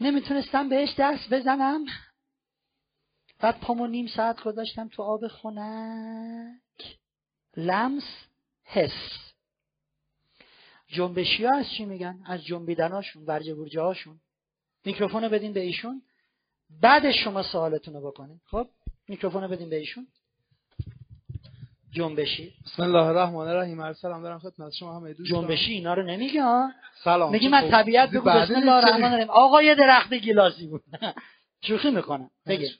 نمی‌تونستم 0.00 0.68
بهش 0.68 0.94
دست 0.98 1.34
بزنم. 1.34 1.84
بعد 3.38 3.60
پامو 3.60 3.86
نیم 3.86 4.06
ساعت 4.06 4.42
گذاشتم 4.42 4.88
تو 4.88 5.02
آب 5.02 5.28
خنک. 5.28 6.98
لمس 7.56 8.26
حس. 8.64 9.32
جنبشی 10.88 11.44
ها 11.44 11.58
از 11.58 11.66
چی 11.76 11.84
میگن؟ 11.84 12.22
از 12.26 12.44
جنبیدناشون 12.44 13.24
ورجه 13.26 13.54
برجه 13.54 13.80
هاشون. 13.80 14.20
میکروفون 14.84 15.28
بدین 15.28 15.52
به 15.52 15.60
ایشون. 15.60 16.02
بعدش 16.70 17.24
شما 17.24 17.42
سوالتون 17.42 17.94
رو 17.94 18.00
بکنید 18.10 18.40
خب 18.46 18.68
میکروفون 19.08 19.48
بدین 19.48 19.70
به 19.70 19.76
ایشون. 19.76 20.06
جنبشی. 21.92 22.54
بسم 22.66 22.82
الله 22.82 23.06
الرحمن 23.06 23.36
الرحیم. 23.48 23.80
هر 23.80 23.92
سلام 23.92 24.22
دارم 24.22 24.38
خدمت 24.38 24.72
شما 24.72 24.96
همه 24.96 25.12
دوستان. 25.14 25.40
جنبشی 25.40 25.72
اینا 25.72 25.94
رو 25.94 26.02
نمیگه 26.02 26.42
ها 26.42 26.70
سلام. 27.04 27.32
میگیم 27.32 27.54
از 27.54 27.70
طبیعت 27.70 28.10
بگو. 28.10 28.30
بسم 28.30 28.54
الله 28.54 28.72
الرحمن 28.72 29.04
الرحیم. 29.04 29.30
آقا 29.30 29.62
یه 29.62 29.74
درخت 29.74 30.14
گیلاسی 30.14 30.66
بود. 30.66 30.82
شوخی 31.66 31.90
می‌کنم. 31.90 32.30
بگه. 32.46 32.70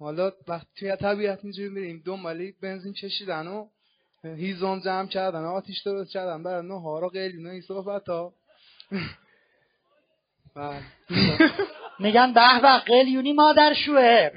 حالا 0.00 0.32
وقتی 0.48 0.68
توی 0.76 0.96
طبیعت 0.96 1.38
اینجوری 1.42 1.68
میریم 1.68 2.02
دنبالی 2.06 2.54
بنزین 2.62 2.92
چشیدن 2.92 3.46
و 3.46 3.68
هیزم 4.24 4.80
جمع 4.80 5.06
کردن 5.06 5.44
آتیش 5.44 5.82
درست 5.82 6.12
کردن. 6.12 6.42
برای 6.42 6.66
نهار 6.66 7.04
و 7.04 7.08
قیلین 7.08 7.46
و 7.46 7.50
این 7.50 7.60
صحبت 7.60 8.08
ها 8.08 8.32
بله. 10.56 10.80
میگن 11.98 12.32
به 12.32 12.60
به 12.62 12.78
قلیونی 12.78 13.32
مادر 13.32 13.74
شوهر. 13.74 14.32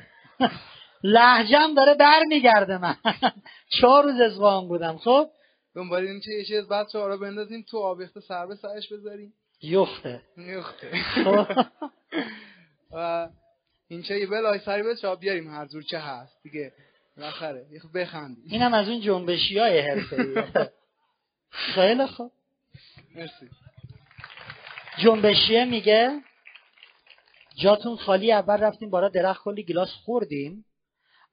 لحجم 1.03 1.73
داره 1.73 1.93
بر 1.93 2.19
میگرده 2.27 2.77
من. 2.77 2.95
چهار 3.81 4.03
روز 4.03 4.21
ازوان 4.21 4.67
بودم 4.67 4.97
خب؟ 4.97 5.29
دنبال 5.75 6.07
این 6.07 6.21
چه 6.21 6.31
یه 6.31 6.45
چیز 6.45 6.67
بچه 6.67 6.99
ها 6.99 7.07
رو 7.07 7.17
بندازیم 7.17 7.65
تو 7.69 7.77
آبیخته 7.77 8.19
سر 8.19 8.45
به 8.45 8.55
سرش 8.55 8.93
بذاریم. 8.93 9.33
یخته. 9.61 10.21
نیخته 10.37 10.91
خب. 10.97 11.47
و 12.91 13.29
این 13.87 14.01
چه 14.03 14.19
یه 14.19 14.27
بلای 14.27 14.59
سری 14.59 14.83
به 14.83 14.95
چا 14.95 15.15
بیاریم 15.15 15.47
هر 15.47 15.65
جور 15.65 15.83
چه 15.83 15.99
هست 15.99 16.43
دیگه. 16.43 16.73
بالاخره 17.17 17.65
یه 17.71 17.79
خب 17.79 17.99
بخندیم. 17.99 18.43
اینم 18.49 18.73
از 18.73 18.89
اون 18.89 19.01
جنبشی 19.01 19.59
های 19.59 19.79
حرفه 19.79 20.43
خیلی 21.75 22.07
خوب. 22.07 22.31
مرسی. 23.15 23.49
جنبشیه 24.97 25.65
میگه 25.65 26.21
جاتون 27.55 27.95
خالی 27.95 28.31
اول 28.31 28.57
رفتیم 28.57 28.89
بالا 28.89 29.09
درخت 29.09 29.43
کلی 29.43 29.63
گلاس 29.63 29.89
خوردیم. 29.89 30.65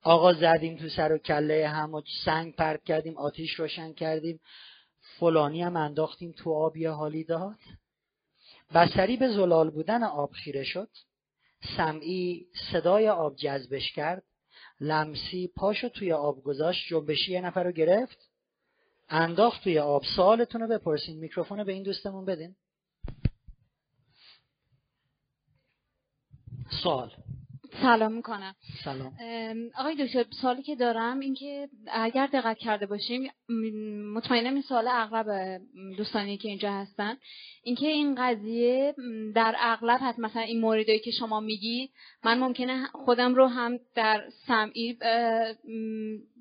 آقا 0.05 0.33
زدیم 0.33 0.77
تو 0.77 0.89
سر 0.89 1.13
و 1.13 1.19
کله 1.19 1.69
هم 1.69 1.95
و 1.95 2.03
سنگ 2.25 2.55
پرت 2.55 2.85
کردیم 2.85 3.19
آتیش 3.19 3.55
روشن 3.55 3.93
کردیم. 3.93 4.41
فلانی 5.19 5.63
هم 5.63 5.77
انداختیم 5.77 6.33
تو 6.33 6.53
آب 6.55 6.77
یه 6.77 6.91
حالی 6.91 7.25
داد. 7.25 7.59
بسری 8.75 9.17
به 9.17 9.29
زلال 9.29 9.71
بودن 9.71 10.03
آب 10.03 10.33
خیره 10.33 10.65
شد. 10.65 10.89
سمعی 11.77 12.47
صدای 12.73 13.09
آب 13.09 13.37
جذبش 13.37 13.93
کرد. 13.93 14.23
لمسی 14.81 15.51
پاشو 15.57 15.89
توی 15.89 16.13
آب 16.13 16.43
گذاشت 16.43 16.89
جنبشی 16.89 17.33
یه 17.33 17.41
نفر 17.41 17.65
رو 17.65 17.73
گرفت. 17.73 18.31
انداخت 19.09 19.65
توی 19.65 19.79
آب. 19.79 20.03
سوالتون 20.17 20.61
رو 20.61 20.69
بپرسین. 20.69 21.19
میکروفون 21.19 21.59
رو 21.59 21.65
به 21.65 21.73
این 21.73 21.83
دوستمون 21.83 22.25
بدین. 22.25 22.57
سوال. 26.83 27.13
سلام 27.83 28.13
می‌کنم. 28.13 28.55
سلام. 28.85 29.13
آقای 29.79 30.07
دکتر 30.07 30.25
سوالی 30.41 30.63
که 30.63 30.77
دارم 30.77 31.21
این 31.21 31.35
که 31.35 31.69
اگر 31.93 32.27
دقت 32.27 32.59
کرده 32.59 32.87
باشیم 32.87 33.31
مطمئنم 34.15 34.55
این 34.55 34.63
سوال 34.63 34.89
اغلب 34.89 35.61
دوستانی 35.97 36.37
که 36.37 36.49
اینجا 36.49 36.73
هستن. 36.73 37.17
اینکه 37.63 37.87
این 37.87 38.15
قضیه 38.19 38.95
در 39.35 39.55
اغلب 39.59 39.99
هست 40.03 40.19
مثلا 40.19 40.43
این 40.43 40.61
موردی 40.61 40.99
که 40.99 41.11
شما 41.11 41.41
میگی 41.41 41.91
من 42.25 42.39
ممکنه 42.39 42.87
خودم 42.87 43.35
رو 43.35 43.47
هم 43.47 43.79
در 43.95 44.25
سمعی 44.47 44.99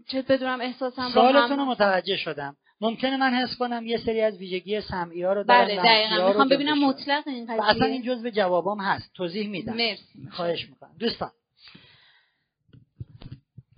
چه 0.08 0.22
بدونم 0.22 0.62
احساسم 0.62 1.12
رو 1.16 1.22
هم 1.22 1.70
متوجه 1.70 2.18
شدم. 2.18 2.56
ممکنه 2.84 3.18
من 3.18 3.34
حس 3.34 3.58
کنم 3.58 3.86
یه 3.86 3.98
سری 3.98 4.22
از 4.22 4.38
ویژگی 4.38 4.82
سمعی 4.82 5.24
ها 5.24 5.34
رو 5.34 5.44
دارم 5.44 5.66
بله 5.66 5.76
ها 5.76 5.88
دقیقا 5.88 6.28
می‌خوام 6.28 6.50
ببینم 6.50 6.84
ها. 6.84 6.90
مطلق 6.90 7.28
این 7.28 7.48
و 7.48 7.62
اصلا 7.62 7.86
این 7.86 8.02
قضیه 8.02 8.16
جزء 8.16 8.30
جوابام 8.30 8.80
هست. 8.80 9.12
توضیح 9.14 9.48
میدم. 9.50 9.74
مرسی. 9.74 10.30
خواهش 10.32 10.70
می‌کنم. 10.70 10.96
دوستان. 11.00 11.32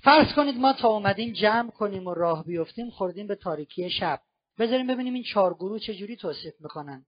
فرض 0.03 0.33
کنید 0.33 0.57
ما 0.57 0.73
تا 0.73 0.87
اومدیم 0.87 1.33
جمع 1.33 1.71
کنیم 1.71 2.07
و 2.07 2.13
راه 2.13 2.45
بیفتیم 2.45 2.89
خوردیم 2.89 3.27
به 3.27 3.35
تاریکی 3.35 3.89
شب. 3.89 4.19
بذاریم 4.59 4.87
ببینیم 4.87 5.13
این 5.13 5.23
چهار 5.23 5.53
گروه 5.53 5.79
چجوری 5.79 6.15
توصیف 6.15 6.53
می‌کنن. 6.59 7.05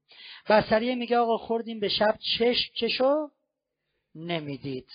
بسریه 0.50 0.96
میگه 0.96 1.18
آقا 1.18 1.38
خوردیم 1.38 1.80
به 1.80 1.90
شب 1.90 2.18
چش 2.38 2.72
چشو 2.74 3.30
نمی‌دید. 4.16 4.90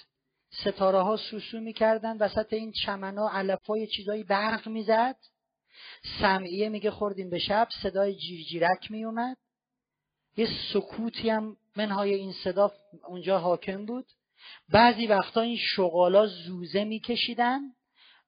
ستاره 0.50 0.99
ها 0.99 1.16
سوسو 1.16 1.61
می‌کردن 1.61 2.16
وسط 2.18 2.52
این 2.52 2.73
چمنا 2.73 3.28
علفای 3.28 3.87
چیزایی 3.87 4.25
برق 4.25 4.68
می‌زد. 4.68 5.16
سمعیه 6.21 6.69
میگه 6.69 6.91
خوردیم 6.91 7.31
به 7.31 7.38
شب 7.38 7.69
صدای 7.83 8.14
جیرجیرک 8.14 8.91
میومد. 8.91 9.37
یه 10.37 10.49
سکوتی 10.73 11.31
هم 11.31 11.57
منهای 11.76 12.14
این 12.14 12.33
صدا 12.45 12.73
اونجا 13.09 13.38
حاکم 13.38 13.87
بود. 13.87 14.06
بعضی 14.69 15.06
وقتا 15.06 15.41
این 15.41 15.56
شغالا 15.56 16.26
زوزه 16.26 16.85
میکشیدن. 16.85 17.61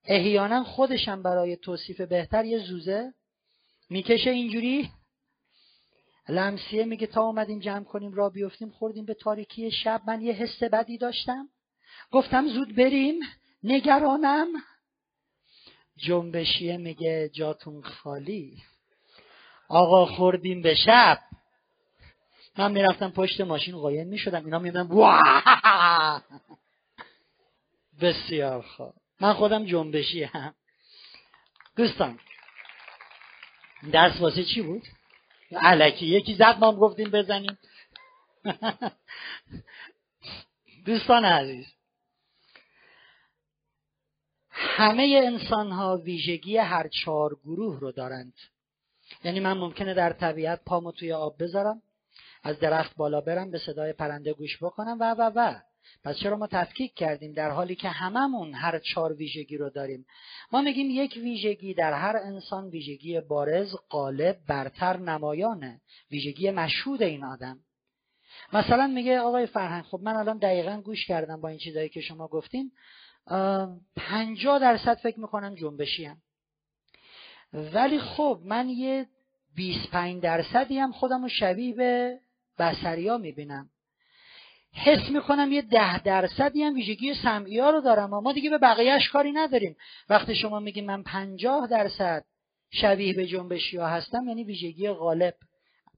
احیانا 0.04 0.64
خودشم 0.64 1.22
برای 1.22 1.56
توصیف 1.56 2.00
بهتر 2.00 2.44
یه 2.44 2.58
زوزه 2.58 3.14
می‌کشه 3.90 4.30
اینجوری. 4.30 4.90
لمسیه 6.28 6.84
میگه 6.84 7.06
تا 7.06 7.22
اومدیم 7.22 7.58
جمع 7.58 7.84
کنیم 7.84 8.14
را 8.14 8.30
بیفتیم 8.30 8.70
خوردیم 8.70 9.04
به 9.04 9.14
تاریکی 9.14 9.70
شب. 9.70 10.02
من 10.06 10.20
یه 10.20 10.32
حس 10.32 10.62
بدی 10.62 10.98
داشتم. 10.98 11.48
گفتم 12.10 12.48
زود 12.48 12.76
بریم. 12.76 13.20
نگرانم. 13.62 14.48
جنبشیه 15.96 16.76
میگه 16.76 17.30
جاتون 17.32 17.82
خالی. 17.82 18.62
آقا 19.68 20.06
خوردیم 20.06 20.62
به 20.62 20.74
شب. 20.74 21.18
من 22.58 22.72
می‌رفتم 22.72 23.10
پشت 23.10 23.40
ماشین 23.40 23.76
قایم 23.76 24.08
می‌شدم. 24.08 24.44
اینا 24.44 24.58
میدن 24.58 24.88
بسیار 28.00 28.62
خوب. 28.62 28.94
من 29.20 29.32
خودم 29.32 29.64
جنبشی 29.64 30.22
هم 30.22 30.54
دوستان 31.76 32.18
درس 33.92 34.20
واسه 34.20 34.44
چی 34.44 34.62
بود؟ 34.62 34.82
علکی. 35.52 36.06
یکی 36.06 36.34
زد 36.34 36.56
ما 36.60 36.72
گفتیم 36.72 37.10
بزنیم. 37.10 37.58
دوستان 40.86 41.24
عزیز 41.24 41.66
همه 44.56 45.22
انسان 45.24 45.70
ها 45.70 45.96
ویژگی 45.96 46.56
هر 46.56 46.88
چهار 46.88 47.34
گروه 47.44 47.80
رو 47.80 47.92
دارند. 47.92 48.34
یعنی 49.24 49.40
من 49.40 49.52
ممکنه 49.52 49.94
در 49.94 50.12
طبیعت 50.12 50.60
پامو 50.64 50.92
توی 50.92 51.12
آب 51.12 51.42
بذارم 51.42 51.82
از 52.42 52.60
درخت 52.60 52.96
بالا 52.96 53.20
برم 53.20 53.50
به 53.50 53.58
صدای 53.58 53.92
پرنده 53.92 54.32
گوش 54.32 54.62
بکنم 54.62 54.96
و 55.00 55.14
و 55.14 55.30
و. 55.34 55.54
پس 56.04 56.16
چرا 56.16 56.36
ما 56.36 56.46
تفکیک 56.46 56.94
کردیم 56.94 57.32
در 57.32 57.50
حالی 57.50 57.74
که 57.74 57.88
هممون 57.88 58.54
هر 58.54 58.78
چهار 58.78 59.12
ویژگی 59.12 59.56
رو 59.56 59.70
داریم؟ 59.70 60.06
ما 60.52 60.60
میگیم 60.60 60.90
یک 60.90 61.16
ویژگی 61.16 61.74
در 61.74 61.92
هر 61.92 62.16
انسان 62.16 62.68
ویژگی 62.68 63.20
بارز 63.20 63.74
قالب 63.88 64.38
برتر 64.48 64.96
نمایانه. 64.96 65.80
ویژگی 66.10 66.50
مشهود 66.50 67.02
این 67.02 67.24
آدم. 67.24 67.58
مثلا 68.52 68.86
میگه 68.86 69.18
آقای 69.18 69.46
فرهنگ 69.46 69.84
خب 69.84 70.00
من 70.02 70.16
الان 70.16 70.38
دقیقا 70.38 70.80
گوش 70.84 71.06
کردم 71.06 71.40
با 71.40 71.48
این 71.48 71.58
چیزایی 71.58 71.88
که 71.88 72.00
شما 72.00 72.28
گفتین. 72.28 72.72
پنجاه 73.96 74.58
درصد 74.58 74.94
فکر 74.94 75.20
می‌کنم 75.20 75.54
جنبشی 75.54 76.04
هم. 76.04 76.16
ولی 77.52 77.98
خب 77.98 78.40
من 78.44 78.68
یه 78.68 79.06
25 79.56 80.22
درصدی 80.22 80.78
هم 80.78 80.92
خودم 80.92 81.22
رو 81.22 81.28
شبیه 81.28 81.74
به 81.74 82.18
بسریا 82.58 83.18
می‌بینم. 83.18 83.70
حس 84.72 85.10
می‌کنم 85.10 85.52
یه 85.52 85.62
ده 85.62 86.02
درصدی 86.02 86.62
هم 86.62 86.74
ویژگی 86.74 87.14
سمعی 87.14 87.58
ها 87.58 87.70
رو 87.70 87.80
دارم 87.80 88.10
ما 88.10 88.32
دیگه 88.32 88.50
به 88.50 88.58
بقیهش 88.58 89.08
کاری 89.08 89.32
نداریم. 89.32 89.76
وقتی 90.08 90.34
شما 90.34 90.60
میگی 90.60 90.80
من 90.80 91.02
پنجاه 91.02 91.66
درصد 91.66 92.24
شبیه 92.70 93.14
به 93.14 93.26
جنبشی 93.26 93.76
ها 93.76 93.86
هستم 93.86 94.28
یعنی 94.28 94.44
ویژگی 94.44 94.90
غالب. 94.90 95.34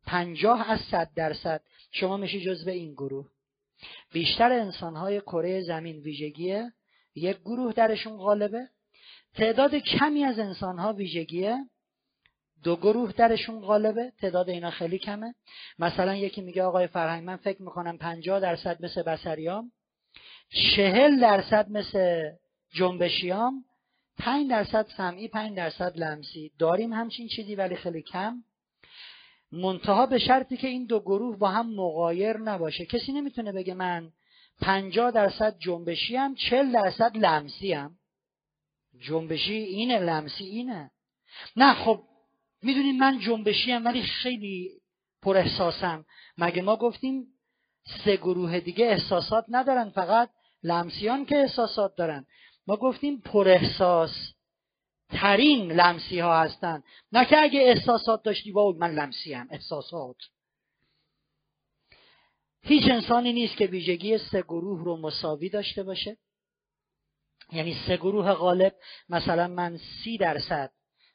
پنجاه 0.06 0.70
از 0.70 0.80
صد 0.80 1.10
درصد. 1.16 1.62
شما 1.90 2.16
میشی 2.16 2.40
جزو 2.40 2.70
این 2.70 2.92
گروه. 2.92 3.28
بیشتر 4.12 4.52
انسان 4.52 4.96
های 4.96 5.20
کره 5.20 5.60
زمین 5.60 5.96
ویژگی 5.96 6.62
یک 7.16 7.40
گروه 7.40 7.72
درشون 7.72 8.16
غالبه. 8.16 8.68
تعداد 9.34 9.74
کمی 9.74 10.24
از 10.24 10.38
انسان 10.38 10.78
ها 10.78 10.92
ویژگیه. 10.92 11.58
دو 12.62 12.76
گروه 12.76 13.12
درشون 13.12 13.60
غالبه. 13.60 14.12
تعداد 14.20 14.48
اینا 14.48 14.70
خیلی 14.70 14.98
کمه. 14.98 15.34
مثلا 15.78 16.16
یکی 16.16 16.40
میگه 16.40 16.62
آقای 16.62 16.86
فرهنگ 16.86 17.24
من 17.24 17.36
فکر 17.36 17.62
می‌کنم 17.62 17.98
پنجاه 17.98 18.40
درصد 18.40 18.84
مثل 18.84 19.02
بسریام 19.02 19.72
چهل 20.76 21.20
درصد 21.20 21.70
مثل 21.70 22.30
جنبشیام. 22.74 23.64
پنج 24.18 24.50
درصد 24.50 24.86
سمعی 24.96 25.28
پنج 25.28 25.56
درصد 25.56 25.98
لمسی. 25.98 26.52
داریم 26.58 26.92
همچین 26.92 27.28
چیزی 27.28 27.54
ولی 27.54 27.76
خیلی 27.76 28.02
کم. 28.02 28.44
منتها 29.52 30.06
به 30.06 30.18
شرطی 30.18 30.56
که 30.56 30.68
این 30.68 30.86
دو 30.86 31.00
گروه 31.00 31.38
با 31.38 31.48
هم 31.48 31.74
مقایر 31.74 32.36
نباشه. 32.36 32.86
کسی 32.86 33.12
نمی‌تونه 33.12 33.52
بگه 33.52 33.74
من 33.74 34.12
پنجاه 34.60 35.10
درصد 35.10 35.58
جنبشی 35.58 36.16
هم 36.16 36.34
چل 36.34 36.72
درصد 36.72 37.16
لمسی 37.16 37.72
هم. 37.72 37.98
جنبشی 38.98 39.52
اینه 39.52 39.98
لمسی 39.98 40.44
اینه. 40.44 40.90
نه 41.56 41.74
خب 41.74 42.02
می‌دونین 42.62 42.98
من 42.98 43.18
جنبشی 43.18 43.72
هم 43.72 43.84
ولی 43.84 44.02
خیلی 44.02 44.70
پر 45.22 45.36
احساسم 45.36 46.04
مگه 46.38 46.62
ما 46.62 46.76
گفتیم 46.76 47.26
سه 48.04 48.16
گروه 48.16 48.60
دیگه 48.60 48.86
احساسات 48.86 49.44
ندارن 49.48 49.90
فقط 49.90 50.30
لمسیان 50.62 51.24
که 51.24 51.36
احساسات 51.36 51.96
دارن؟ 51.96 52.26
ما 52.66 52.76
گفتیم 52.76 53.20
پر 53.20 53.48
احساس 53.48 54.10
ترین 55.10 55.72
لمسی 55.72 56.18
ها 56.18 56.40
هستن. 56.42 56.82
نه 57.12 57.24
که 57.24 57.38
اگه 57.38 57.60
احساسات 57.60 58.22
داشتی 58.22 58.50
وای 58.50 58.78
من 58.78 58.90
لمسی 58.90 59.34
هم 59.34 59.48
احساسات. 59.50 60.16
هیچ 62.68 62.84
انسانی 62.90 63.32
نیست 63.32 63.56
که 63.56 63.66
ویژگی 63.66 64.18
سه 64.18 64.42
گروه 64.42 64.84
رو 64.84 64.96
مساوی 64.96 65.48
داشته 65.48 65.82
باشه. 65.82 66.16
یعنی 67.52 67.76
سه 67.86 67.96
گروه 67.96 68.32
غالب 68.32 68.74
مثلا 69.08 69.48
من 69.48 69.76
سی 69.76 70.18
درصد 70.18 70.72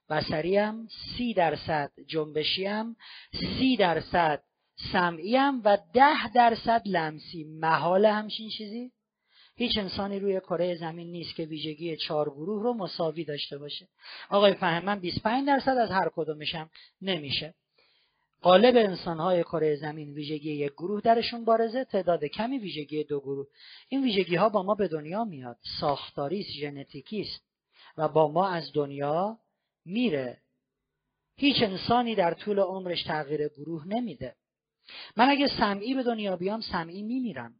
بسریم 0.10 0.88
سی 0.88 1.34
درصد 1.34 1.92
جنبشیم 2.08 2.96
سی 3.32 3.78
درصد 3.78 4.44
سمعیم 4.92 5.62
و 5.64 5.78
ده 5.94 6.34
درصد 6.36 6.82
لمسی 6.86 7.44
محال 7.44 8.06
همچین 8.06 8.50
چیزی؟ 8.50 8.92
هیچ 9.56 9.78
انسانی 9.78 10.20
روی 10.20 10.40
کره 10.40 10.76
زمین 10.76 11.12
نیست 11.12 11.36
که 11.36 11.44
ویژگی 11.44 11.98
چهار 11.98 12.30
گروه 12.30 12.64
رو 12.64 12.74
مساوی 12.74 13.26
داشته 13.26 13.58
باشه. 13.58 13.88
آقای 14.30 14.54
فهم 14.54 14.86
من 14.86 15.00
25 15.00 15.48
درصد 15.48 15.78
از 15.78 15.90
هر 15.90 16.10
کدومشم 16.16 16.70
نمیشه. 17.02 17.54
قالب 18.42 18.76
انسانهای 18.76 19.44
کره 19.44 19.76
زمین 19.76 20.14
ویژگی 20.14 20.52
یک 20.52 20.72
گروه 20.72 21.02
درشون 21.02 21.46
بارزه 21.46 21.84
تعداد 21.84 22.26
کمی 22.26 22.60
ویژگی 22.60 23.04
دو 23.04 23.20
گروه. 23.20 23.48
این 23.90 24.04
ویژگی 24.04 24.36
ها 24.36 24.50
با 24.50 24.64
ما 24.64 24.76
به 24.76 24.88
دنیا 24.88 25.24
میاد. 25.24 25.58
ساختاری 25.80 26.44
ژنتیکی 26.44 27.22
است 27.22 27.44
و 27.98 28.08
با 28.08 28.32
ما 28.32 28.48
از 28.48 28.72
دنیا 28.74 29.38
میره. 29.86 30.38
هیچ 31.38 31.64
انسانی 31.64 32.16
در 32.16 32.34
طول 32.34 32.60
عمرش 32.60 33.04
تغییر 33.04 33.48
گروه 33.48 33.88
نمیده. 33.88 34.36
من 35.18 35.30
اگه 35.30 35.48
سمعی 35.60 35.94
به 35.94 36.04
دنیا 36.04 36.36
بیام 36.36 36.62
سمعی 36.62 37.02
میمیرم. 37.02 37.56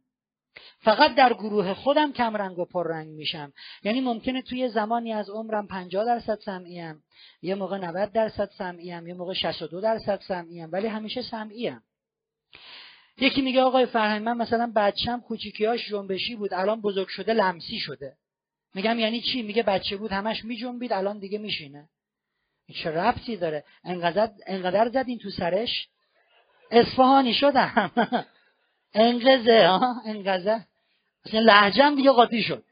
فقط 0.78 1.14
در 1.14 1.32
گروه 1.32 1.74
خودم 1.74 2.12
کم 2.12 2.36
رنگ 2.36 2.58
و 2.58 2.64
پررنگ 2.64 3.08
میشم. 3.08 3.52
یعنی 3.82 4.00
ممکنه 4.00 4.42
توی 4.42 4.68
زمانی 4.68 5.12
از 5.12 5.30
عمرم 5.30 5.66
50 5.66 6.04
درصد 6.04 6.38
سمعیم 6.44 7.02
یه 7.42 7.54
موقع 7.54 7.78
90 7.78 8.12
درصد 8.12 8.50
سمعیم 8.58 9.06
یه 9.06 9.14
موقع 9.14 9.34
62 9.34 9.80
درصد 9.80 10.20
سمعیم 10.28 10.68
ولی 10.72 10.86
همیشه 10.86 11.22
سمعیم. 11.22 11.82
یکی 13.18 13.42
میگه 13.42 13.62
آقای 13.62 13.86
فرهنگ 13.86 14.22
من 14.22 14.36
مثلا 14.36 14.72
بچم 14.76 15.20
کوچیکیاش 15.20 15.88
جنبشی 15.88 16.36
بود 16.36 16.54
الان 16.54 16.80
بزرگ 16.80 17.08
شده 17.08 17.32
لمسی 17.32 17.78
شده. 17.78 18.16
میگم 18.74 18.98
یعنی 18.98 19.20
چی؟ 19.20 19.42
میگه 19.42 19.62
بچه 19.62 19.96
بود 19.96 20.12
همش 20.12 20.44
میجنبید 20.44 20.92
الان 20.92 21.18
دیگه 21.18 21.38
میشینه. 21.38 21.88
چه 22.82 22.90
ربطی 22.90 23.36
داره؟ 23.36 23.64
انقدر 23.84 24.30
انقدر 24.46 24.88
زدین 24.88 25.18
تو 25.18 25.30
سرش؟ 25.30 25.88
اصفهانی 26.70 27.34
شدم. 27.34 27.90
انقذه 28.94 29.66
ها 29.66 30.02
انقذه 30.06 30.66
اصلا 31.26 31.40
لحجم 31.40 31.94
دیگه 31.94 32.10
قاطی 32.10 32.42
شد. 32.42 32.64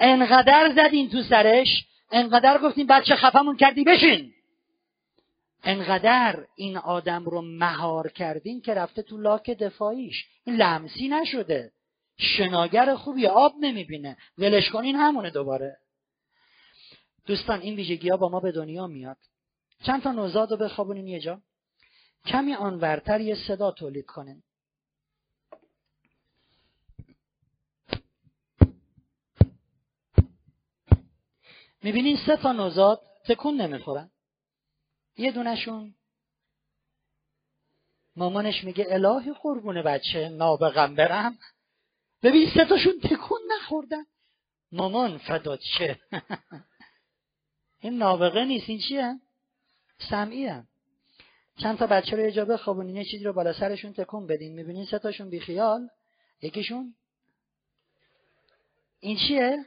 انقدر 0.00 0.72
زدین 0.76 1.10
تو 1.10 1.22
سرش 1.22 1.86
انقدر 2.10 2.58
گفتین 2.58 2.86
بچه 2.86 3.16
خفمون 3.16 3.56
کردی 3.56 3.84
بشین. 3.84 4.32
انقدر 5.64 6.44
این 6.56 6.76
آدم 6.76 7.24
رو 7.24 7.42
مهار 7.42 8.08
کردین 8.08 8.60
که 8.60 8.74
رفته 8.74 9.02
تو 9.02 9.18
لاک 9.18 9.50
دفاعیش. 9.50 10.24
این 10.44 10.56
لمسی 10.56 11.08
نشده. 11.08 11.72
شناگر 12.18 12.94
خوبی 12.94 13.26
آب 13.26 13.52
نمی‌بینه. 13.60 14.16
ولش 14.38 14.70
کنین 14.70 14.96
همونه 14.96 15.30
دوباره. 15.30 15.76
دوستان 17.26 17.60
این 17.60 17.74
ویژگی 17.74 18.08
ها 18.08 18.16
با 18.16 18.28
ما 18.28 18.40
به 18.40 18.52
دنیا 18.52 18.86
میاد. 18.86 19.16
چند 19.86 20.02
تا 20.02 20.12
نوزاد 20.12 20.50
رو 20.50 20.56
بخوابونین 20.56 21.06
یه 21.06 21.20
جا. 21.20 21.40
کمی 22.26 22.54
آنورتر 22.54 23.20
یه 23.20 23.34
صدا 23.48 23.70
تولید 23.70 24.06
کنین. 24.06 24.42
می‌بینین 31.82 32.18
سه 32.26 32.36
تا 32.36 32.52
نوزاد 32.52 33.02
تکون 33.28 33.60
نمی‌خورن. 33.60 34.10
یه 35.16 35.32
دونشون 35.32 35.94
مامانش 38.16 38.64
میگه 38.64 38.86
الهی 38.88 39.32
قربون 39.32 39.82
بچه 39.82 40.28
نابغم 40.28 40.94
برم. 40.94 41.38
ببین 42.22 42.50
سه 42.54 42.64
تاشون 42.64 43.00
تکون 43.00 43.40
نخوردن. 43.56 44.04
مامان 44.72 45.18
فدات 45.18 45.60
چه؟ 45.78 46.00
این 47.80 47.98
نابغه 47.98 48.44
نیست 48.44 48.68
این 48.68 48.78
چیه؟ 48.78 49.20
سمعی 50.10 50.46
هم. 50.46 50.68
چند 51.62 51.78
تا 51.78 51.86
بچه 51.86 52.16
رو 52.16 52.22
یه 52.22 52.32
جا 52.32 52.44
بخوابونین 52.44 52.96
یه 52.96 53.04
چیزی 53.04 53.24
رو 53.24 53.32
بالا 53.32 53.52
سرشون 53.52 53.92
تکون 53.92 54.26
بدین. 54.26 54.54
می‌بینین 54.54 54.84
سه 54.84 54.98
تاشون 54.98 55.30
بیخیال. 55.30 55.88
یکیشون 56.42 56.94
این 59.00 59.16
چیه؟ 59.16 59.64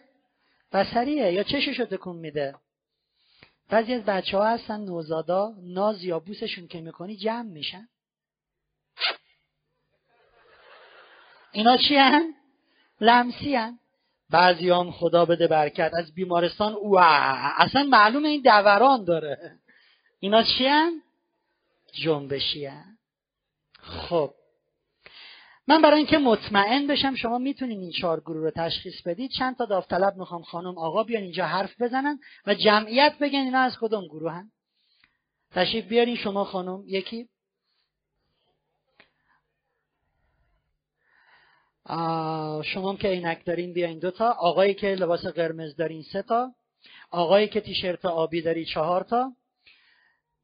بسریه 0.76 1.32
یا 1.32 1.44
چشش 1.44 1.80
رو 1.80 1.86
تکون 1.86 2.16
میده 2.16 2.56
بعضی 3.70 3.94
از 3.94 4.06
بچه 4.06 4.38
ها 4.38 4.48
هستن 4.48 4.80
نوزادا 4.80 5.54
ناز 5.64 6.04
یا 6.04 6.20
بوسشون 6.20 6.68
که 6.68 6.82
می‌کنی 6.82 7.18
جمع 7.18 7.50
میشن 7.50 7.88
اینا 11.52 11.78
چی 11.78 11.96
هن؟ 11.96 12.34
لمسی 13.02 13.56
هن 13.56 13.80
بعضی 14.30 14.70
هم 14.70 14.92
خدا 14.92 15.26
بده 15.26 15.48
برکت 15.48 15.92
از 16.00 16.14
بیمارستان 16.14 16.74
او 16.74 17.00
اصلا 17.00 17.84
معلوم 17.84 18.26
این 18.26 18.42
دوران 18.42 19.06
داره 19.06 19.60
اینا 20.20 20.44
چی 20.44 20.66
هن؟ 20.66 21.02
جنبشی 21.94 22.66
هن. 22.66 22.98
خب 23.82 24.34
من 25.68 25.82
برای 25.82 25.98
اینکه 25.98 26.18
مطمئن 26.18 26.88
بشم 26.88 27.16
شما 27.16 27.38
می‌تونین 27.38 27.80
این 27.80 27.92
چهار 27.92 28.20
گروه 28.20 28.44
رو 28.44 28.52
تشخیص 28.52 29.02
بدید 29.06 29.32
چند 29.32 29.58
تا 29.58 29.66
داوطلب 29.66 30.18
می‌خوام 30.18 30.42
خانم 30.42 30.78
آقا 30.78 31.04
بیان 31.04 31.24
اینجا 31.24 31.46
حرف 31.46 31.82
بزنن 31.82 32.20
و 32.46 32.54
جمعیت 32.54 33.14
بگن 33.22 33.40
اینا 33.40 33.60
از 33.60 33.78
کدوم 33.80 34.06
گروه 34.08 34.32
هن 34.32 34.52
تشریف 35.52 35.86
بیارین 35.86 36.16
شما 36.16 36.44
خانم 36.44 36.84
یکی. 36.88 37.30
شما 42.64 42.96
که 43.00 43.08
عینک 43.08 43.46
دارین 43.46 43.74
بیاین 43.74 44.00
دوتا 44.00 44.32
آقایی 44.32 44.74
که 44.74 44.88
لباس 44.88 45.26
قرمز 45.26 45.76
دارین 45.76 46.04
سه 46.14 46.22
تا. 46.22 46.52
آقایی 47.12 47.48
که 47.48 47.62
تیشرت 47.62 48.06
آبی 48.06 48.42
داری 48.42 48.66
چهار 48.66 49.04
تا. 49.04 49.32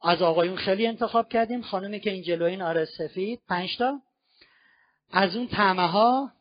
از 0.01 0.21
آقایون 0.21 0.55
خیلی 0.55 0.87
انتخاب 0.87 1.29
کردیم. 1.29 1.61
خانمی 1.61 1.99
که 1.99 2.11
این 2.11 2.23
جلوین 2.23 2.61
آره 2.61 2.85
سفید 2.85 3.41
پنج 3.49 3.77
تا. 3.77 4.01
از 5.11 5.35
اون 5.35 5.47
تمه 5.47 5.87
ها 5.87 6.31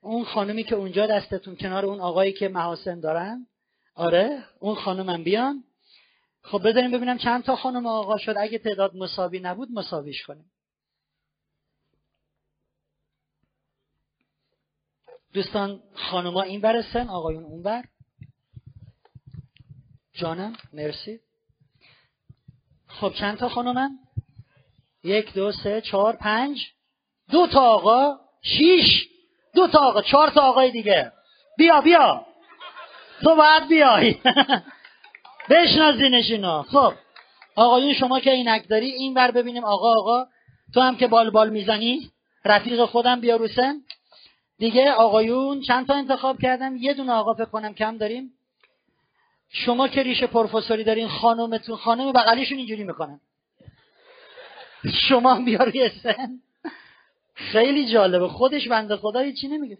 اون 0.00 0.24
خانمی 0.24 0.64
که 0.64 0.74
اونجا 0.74 1.06
دستتون 1.06 1.56
کنار 1.56 1.86
اون 1.86 2.00
آقایی 2.00 2.32
که 2.32 2.48
محاسن 2.48 3.00
دارن 3.00 3.46
آره 3.94 4.44
اون 4.58 4.74
خانمم 4.74 5.24
بیان. 5.24 5.64
خب 6.42 6.68
بذاریم 6.68 6.90
ببینم 6.90 7.18
چند 7.18 7.44
تا 7.44 7.56
خانم 7.56 7.86
آقا 7.86 8.18
شد. 8.18 8.34
اگه 8.38 8.58
تعداد 8.58 8.96
مساوی 8.96 9.40
نبود 9.40 9.68
مساویش 9.72 10.22
کنیم. 10.22 10.50
دوستان 15.32 15.82
خانوما 15.94 16.42
این 16.42 16.60
بر 16.60 16.82
سن 16.92 17.08
آقایون 17.08 17.44
اون 17.44 17.62
بر. 17.62 17.84
جانم 20.12 20.56
مرسی. 20.72 21.20
خب 22.86 23.12
چند 23.18 23.38
تا 23.38 23.48
خانومن؟ 23.48 23.98
یک 25.04 25.34
دو 25.34 25.52
سه 25.52 25.80
چهار 25.80 26.16
پنج. 26.16 26.72
دو 27.32 27.46
تا 27.46 27.60
آقا 27.60 28.16
شیش 28.42 29.08
دو 29.54 29.66
تا 29.66 29.78
آقا 29.78 30.02
چهار 30.02 30.30
تا 30.30 30.40
آقای 30.40 30.70
دیگه. 30.70 31.12
بیا 31.58 31.80
بیا. 31.80 32.26
تو 33.22 33.34
باید 33.34 33.68
بیای. 33.68 34.14
بشنازینش 35.50 36.30
اینا. 36.30 36.62
خب. 36.62 36.92
آقایون 37.56 37.92
شما 37.94 38.20
که 38.20 38.30
اینک 38.30 38.68
داری 38.68 38.90
این 38.90 39.14
بر 39.14 39.30
ببینیم. 39.30 39.64
آقا 39.64 39.94
آقا 39.98 40.26
تو 40.74 40.80
هم 40.80 40.96
که 40.96 41.06
بال 41.06 41.30
بال 41.30 41.50
می‌زنی 41.50 42.10
رفیق 42.44 42.84
خودم 42.84 43.20
بیا 43.20 43.36
روسن 43.36 43.80
دیگه 44.58 44.92
آقایون 44.92 45.60
چند 45.60 45.86
تا 45.86 45.94
انتخاب 45.94 46.38
کردم؟ 46.42 46.76
یه 46.76 46.94
دونه 46.94 47.12
آقا 47.12 47.34
فکر 47.34 47.44
کنم 47.44 47.74
کم 47.74 47.96
داریم. 47.98 48.32
شما 49.52 49.88
که 49.88 50.02
ریشه 50.02 50.26
پروفسوری 50.26 50.84
دارین 50.84 51.08
خانومتون 51.08 51.76
خانم 51.76 52.12
بغلیشون 52.12 52.58
اینجوری 52.58 52.84
می‌کنن. 52.84 53.20
شما 55.08 55.40
بیا 55.44 55.64
روی 55.64 55.88
سن. 56.02 56.40
خیلی 57.40 57.92
جالبه. 57.92 58.28
خودش 58.28 58.68
بنده 58.68 58.96
خدا 58.96 59.32
چی 59.32 59.48
نمیگه. 59.48 59.78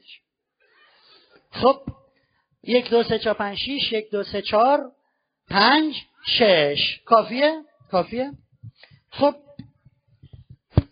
خب 1.51 1.83
یک 2.63 2.91
دو 2.91 3.03
سه 3.03 3.19
چهار 3.19 3.35
پنج 3.35 3.59
شیش 3.59 3.93
یک 3.93 4.11
دو 4.11 4.25
سه 4.25 4.43
چهار 4.43 4.93
پنج 5.51 5.95
شش. 6.27 7.01
کافیه؟ 7.05 7.63
کافیه. 7.91 8.33
خب 9.11 9.35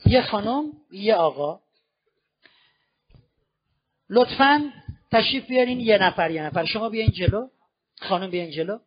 یه 0.06 0.22
خانم 0.22 0.72
یه 0.92 1.14
آقا. 1.14 1.60
لطفا 4.10 4.72
تشریف 5.12 5.46
بیارین. 5.46 5.80
یه 5.80 5.98
نفر 5.98 6.30
یه 6.30 6.42
نفر. 6.42 6.64
شما 6.64 6.88
بیاین 6.88 7.10
جلو. 7.10 7.48
خانم 8.00 8.30
بیاین 8.30 8.50
جلو. 8.50 8.78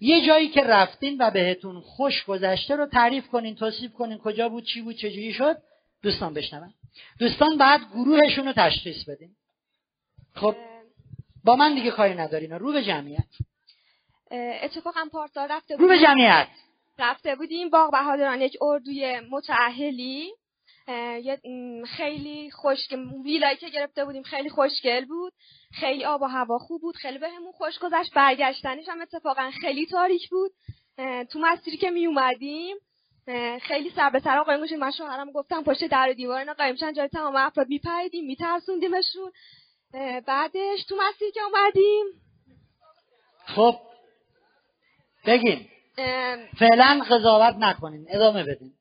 یه 0.00 0.26
جایی 0.26 0.48
که 0.48 0.60
رفتین 0.60 1.16
و 1.20 1.30
بهتون 1.30 1.80
خوش 1.80 2.24
گذشته 2.24 2.76
رو 2.76 2.86
تعریف 2.86 3.28
کنین 3.28 3.54
توصیف 3.54 3.92
کنین 3.92 4.18
کجا 4.18 4.48
بود 4.48 4.64
چی 4.64 4.82
بود 4.82 4.96
چجوری 4.96 5.32
شد 5.32 5.56
دوستان 6.02 6.34
بشنون. 6.34 6.74
دوستان 7.18 7.58
بعد 7.58 7.80
گروهشون 7.92 8.46
رو 8.46 8.52
تشخیص 8.56 9.04
بدین. 9.08 9.36
خب 10.34 10.56
با 11.44 11.56
من 11.56 11.74
دیگه 11.74 11.90
کاری 11.90 12.14
ندارین. 12.14 12.52
رو 12.52 12.72
به 12.72 12.84
جمعیت. 12.84 13.28
اتفاقا 14.62 15.08
پارسال 15.12 15.48
رفته 15.48 15.76
رو 15.76 15.88
به 15.88 15.98
جمعیت. 15.98 16.48
رفته 16.98 17.34
بودیم 17.34 17.70
باغ 17.70 17.92
بهادران 17.92 18.40
یک 18.40 18.56
اردوی 18.60 19.20
متعهلی 19.30 20.32
خیلی 21.86 22.50
خوشگل 22.50 23.22
ویلایی 23.24 23.56
که 23.56 23.68
گرفته 23.68 24.04
بودیم 24.04 24.22
خیلی 24.22 24.50
خوشگل 24.50 25.04
بود. 25.04 25.32
خیلی 25.72 26.04
آب 26.04 26.22
و 26.22 26.26
هوا 26.26 26.58
خوب 26.58 26.80
بود 26.80 26.96
خیلی 26.96 27.18
بهمون 27.18 27.52
خوش 27.52 27.78
گذشت. 27.78 28.14
برگشتنش 28.14 28.88
هم 28.88 29.00
اتفاقا 29.00 29.50
خیلی 29.60 29.86
تاریک 29.86 30.30
بود. 30.30 30.52
تو 31.30 31.38
مسیری 31.38 31.76
که 31.76 31.90
می 31.90 32.06
اومدیم 32.06 32.76
خیلی 33.62 33.92
سر 33.96 34.10
به 34.10 34.20
سر 34.20 34.58
گوشیم 34.58 34.78
من 34.78 34.90
شوهرم 34.90 35.32
گفتم 35.32 35.64
پشت 35.64 35.84
در 35.84 36.08
و 36.10 36.14
دیوار 36.14 36.38
اینا 36.38 36.54
قایم 36.54 36.76
شن 36.76 36.92
جای 36.92 37.08
تمام 37.08 37.36
افراد 37.36 37.68
میپریدیم 37.68 38.26
میترسوندیمشون. 38.26 39.32
بعدش 40.26 40.84
تو 40.88 40.96
مسیر 40.96 41.30
که 41.30 41.40
اومدیم. 41.40 42.06
خب 43.46 43.76
بگین. 45.26 45.68
فعلا 46.58 47.04
قضاوت 47.10 47.54
نکنین 47.58 48.06
ادامه 48.10 48.44
بدین. 48.44 48.72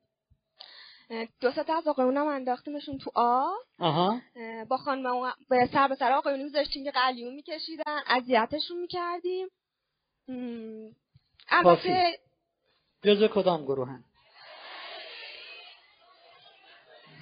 دو 1.42 1.52
سه 1.52 1.64
تا 1.64 1.78
از 1.78 1.88
آقایونم 1.88 2.28
انداختیمشون 2.28 2.98
تو 2.98 3.12
آب 3.16 3.60
آها. 3.80 4.22
اه، 4.36 4.66
با 4.66 4.78
خانم 4.78 5.34
به 5.50 5.70
سر 5.74 5.88
به 5.88 5.96
سر 5.96 6.12
آقایونی 6.12 6.44
میذاشتیم 6.44 6.84
که 6.84 6.92
قلیون 6.92 7.34
میکشیدن 7.34 8.02
اذیتشون 8.08 8.78
می‌کردیم. 8.78 9.48
البته 11.50 12.20
جزو 13.04 13.28
کدام 13.28 13.64
گروهن؟ 13.64 14.04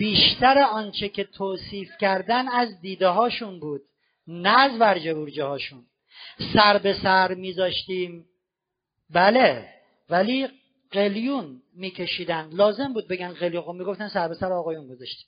بیشتر 0.01 0.59
آنچه 0.59 1.09
که 1.09 1.23
توصیف 1.23 1.89
کردن 1.99 2.47
از 2.47 2.81
دیده 2.81 3.07
هاشون 3.07 3.59
بود 3.59 3.81
نه 4.27 4.59
از 4.59 4.71
ورجه 4.79 5.43
هاشون. 5.43 5.85
سر 6.53 6.77
به 6.77 6.93
سر 6.93 7.33
میذاشتیم. 7.33 8.25
بله 9.09 9.69
ولی 10.09 10.47
قلیون 10.91 11.61
میکشیدن. 11.73 12.49
لازم 12.53 12.93
بود 12.93 13.07
بگن 13.07 13.33
قلیون. 13.33 13.63
خب 13.63 13.71
می‌گفتن 13.71 14.07
سر 14.07 14.27
به 14.27 14.35
سر 14.35 14.51
آقایون 14.53 14.87
گذاشتیم. 14.87 15.27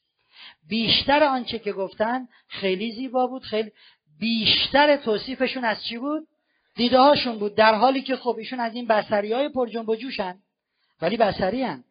بیشتر 0.69 1.23
آنچه 1.23 1.59
که 1.59 1.73
گفتن 1.73 2.27
خیلی 2.47 2.91
زیبا 2.91 3.27
بود. 3.27 3.43
خیلی 3.43 3.71
بیشتر 4.19 4.97
توصیفشون 4.97 5.65
از 5.65 5.83
چی 5.83 5.97
بود؟ 5.97 6.27
دیده 6.75 6.99
هاشون 6.99 7.39
بود. 7.39 7.55
در 7.55 7.75
حالی 7.75 8.01
که 8.01 8.15
خب 8.15 8.36
ایشون 8.38 8.59
از 8.59 8.75
این 8.75 8.88
پسرهای 8.88 9.49
پر 9.49 9.67
جنب 9.67 9.89
و 9.89 9.95
جوشن 9.95 10.39
ولی 11.01 11.17
پسری 11.17 11.63
هن. 11.63 11.83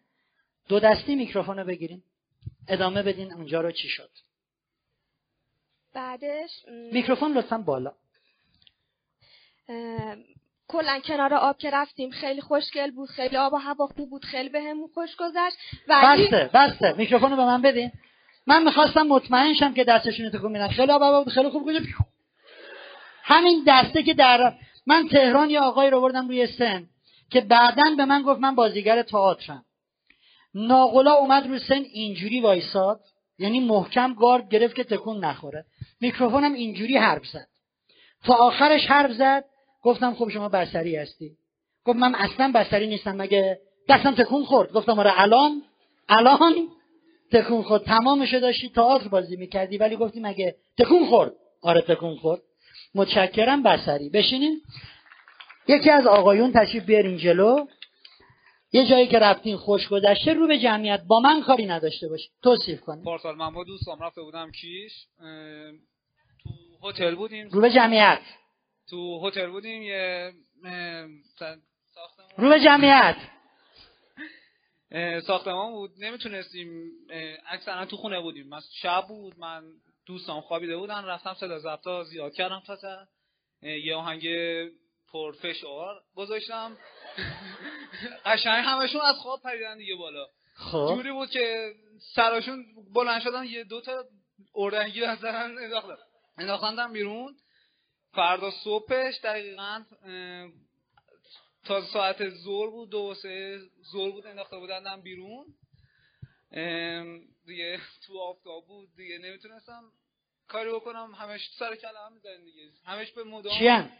دو 0.68 0.80
دستی 0.80 1.14
میکروفون 1.14 1.58
رو 1.58 1.64
بگیرین 1.64 2.02
ادامه 2.68 3.02
بدین 3.02 3.32
اونجا 3.32 3.60
رو 3.60 3.72
چی 3.72 3.88
شد. 3.88 4.10
بعدش 5.94 6.50
میکروفون 6.92 7.32
لطفا 7.32 7.58
بالا. 7.58 7.92
کلا 10.68 11.00
کنار 11.04 11.34
آب 11.34 11.58
که 11.58 11.70
رفتیم 11.70 12.10
خیلی 12.10 12.40
خوشگل 12.40 12.90
بود 12.90 13.08
خیلی 13.08 13.36
آب 13.36 13.52
و 13.52 13.56
هوا 13.56 13.86
خوب 13.86 14.10
بود 14.10 14.24
خیلی 14.24 14.48
بهمون 14.48 14.88
خوش 14.94 15.16
گذشت. 15.16 15.56
ولی 15.88 16.24
بسته 16.24 16.50
بسته. 16.54 16.92
میکروفون 16.92 17.30
رو 17.30 17.36
به 17.36 17.44
من 17.44 17.62
بدین. 17.62 17.92
من 18.46 18.64
می‌خواستم 18.64 19.02
مطمئن 19.02 19.54
شم 19.54 19.74
که 19.74 19.84
دستشون 19.84 20.30
تکون 20.30 20.52
میدن 20.52 20.68
خیلی 20.68 20.92
آب 20.92 21.02
هوا 21.02 21.24
بود 21.24 21.32
خیلی 21.32 21.50
خوب 21.50 21.66
گذشت 21.66 21.86
همین 23.22 23.64
دسته 23.66 24.02
که 24.02 24.14
در 24.14 24.54
من 24.86 25.08
تهران 25.08 25.50
یه 25.50 25.60
آقای 25.60 25.90
رو 25.90 26.00
بردم 26.00 26.28
روی 26.28 26.46
سن 26.46 26.88
که 27.30 27.40
بعدا 27.40 27.94
به 27.96 28.04
من 28.04 28.22
گفت 28.22 28.40
من 28.40 28.54
بازیگر 28.54 29.02
تئاترم. 29.02 29.64
ناقلا 30.54 31.12
اومد 31.12 31.46
رو 31.46 31.58
سن 31.58 31.82
اینجوری 31.92 32.40
وایساد. 32.40 33.00
یعنی 33.38 33.60
محکم 33.60 34.14
گارد 34.14 34.48
گرفت 34.48 34.74
که 34.74 34.84
تکون 34.84 35.24
نخوره. 35.24 35.64
میکروفونم 36.00 36.52
اینجوری 36.52 36.96
حرف 36.96 37.26
زد. 37.26 37.48
تا 38.24 38.34
آخرش 38.34 38.86
حرف 38.86 39.12
زد. 39.12 39.44
گفتم 39.82 40.14
خب 40.14 40.28
شما 40.28 40.48
بسری 40.48 40.96
هستی. 40.96 41.30
گفت 41.84 41.98
من 41.98 42.14
اصلا 42.14 42.52
بسری 42.54 42.86
نیستم. 42.86 43.16
مگه 43.16 43.58
دستم 43.88 44.14
تکون 44.14 44.44
خورد؟ 44.44 44.72
گفتم 44.72 44.98
آره 44.98 45.20
الان 45.20 45.62
الان 46.08 46.68
تکون 47.32 47.62
خورد. 47.62 47.84
تمامشو 47.84 48.38
داشتی 48.40 48.68
تئاتر 48.68 49.08
بازی 49.08 49.36
می‌کردی. 49.36 49.78
ولی 49.78 49.96
گفتی 49.96 50.20
مگه 50.20 50.56
تکون 50.78 51.06
خورد؟ 51.06 51.32
آره 51.62 51.80
تکون 51.80 52.16
خورد. 52.16 52.40
متشکرم 52.94 53.62
بسری 53.62 54.08
بشینین 54.08 54.60
یکی 55.68 55.90
از 55.90 56.06
آقایون 56.06 56.52
تشریف 56.52 56.84
بیارین 56.84 57.16
جلو. 57.16 57.66
یه 58.74 58.86
جایی 58.86 59.08
که 59.08 59.18
رفتین 59.18 59.56
خوش 59.56 59.88
گذشته 59.88 60.32
رو 60.32 60.46
به 60.46 60.58
جمعیت 60.58 61.02
با 61.06 61.20
من 61.20 61.42
کاری 61.42 61.66
نداشته 61.66 62.08
باشی. 62.08 62.28
توصیف 62.42 62.80
کنید 62.80 63.04
پارسال 63.04 63.36
من 63.36 63.54
با 63.54 63.64
دوستام 63.64 64.02
رفته 64.02 64.22
بودم 64.22 64.52
کیش. 64.52 64.92
تو 66.42 66.88
هتل 66.88 67.14
بودیم. 67.14 67.48
رو 67.48 67.60
به 67.60 67.70
جمعیت. 67.70 68.20
تو 68.90 69.26
هتل 69.26 69.50
بودیم 69.50 69.82
یه 69.82 70.32
رو 72.36 72.48
به 72.48 72.60
جمعیت. 72.60 73.16
ساختمان 75.26 75.72
بود. 75.72 75.90
نمی‌تونستیم 75.98 76.90
اکثرا 77.50 77.86
تو 77.86 77.96
خونه 77.96 78.20
بودیم. 78.20 78.48
من 78.48 78.60
شب 78.82 79.04
بود 79.08 79.38
من 79.38 79.62
دوستام 80.06 80.40
خوابیده 80.40 80.76
بودن. 80.76 81.04
رفتم 81.04 81.34
صدا 81.34 81.58
ضبطا 81.58 82.04
زیاد 82.04 82.34
کردم 82.34 82.62
تا 82.66 82.76
تا. 82.76 83.06
یه 83.62 83.94
آهنگ 83.94 84.26
پرفشار 85.12 86.02
گذاشتم. 86.14 86.76
قشنگ 88.24 88.64
همشون 88.64 89.00
از 89.00 89.16
خواب 89.16 89.42
پریدن 89.42 89.78
دیگه 89.78 89.94
بالا. 89.94 90.26
خب. 90.54 90.94
جوری 90.96 91.12
بود 91.12 91.30
که 91.30 91.74
سراشون 92.14 92.64
بلند 92.94 93.22
شدن 93.22 93.44
یه 93.44 93.64
دو 93.64 93.80
تا 93.80 94.04
اردنگی 94.54 95.04
از 95.04 95.20
درن 95.20 95.58
انداختن. 96.38 96.92
بیرون. 96.92 97.36
فردا 98.12 98.50
صبحش 98.50 99.20
دقیقا 99.24 99.84
تا 101.64 101.82
ساعت 101.82 102.28
زور 102.28 102.70
بود 102.70 102.90
دو 102.90 103.14
سه 103.14 103.58
زور 103.92 104.12
بود 104.12 104.26
انداخته 104.26 104.56
بودن 104.56 105.00
بیرون. 105.00 105.46
دیگه 107.46 107.80
تو 108.06 108.18
آفتاب 108.18 108.66
بود 108.66 108.88
دیگه 108.96 109.18
نمی‌تونستم 109.18 109.82
کاری 110.48 110.70
بکنم. 110.70 111.14
همش 111.14 111.50
سر 111.58 111.76
کله 111.76 111.98
هم 112.06 112.12
می‌زنین 112.12 112.44
دیگه. 112.44 112.70
همش 112.86 113.10
به 113.10 113.24
مدام 113.24 113.58
چیان 113.58 113.90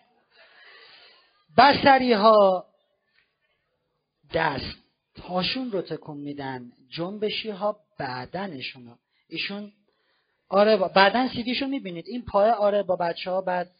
بسری 1.58 2.12
ها 2.12 2.66
دست 4.34 4.76
هاشون 5.28 5.70
رو 5.70 5.82
تکون 5.82 6.16
میدن 6.18 6.72
جنبشی 6.90 7.50
ها 7.50 7.76
بدنشون 7.98 8.86
ها 8.86 8.98
ایشون 9.28 9.72
آره 10.48 10.76
با- 10.76 10.88
بعدا 10.88 11.28
سیدیشو 11.28 11.66
می‌بینید. 11.66 12.04
این 12.08 12.22
پای 12.24 12.50
آره 12.50 12.82
با 12.82 12.96
بچه 12.96 13.30
ها 13.30 13.40
بعد 13.40 13.70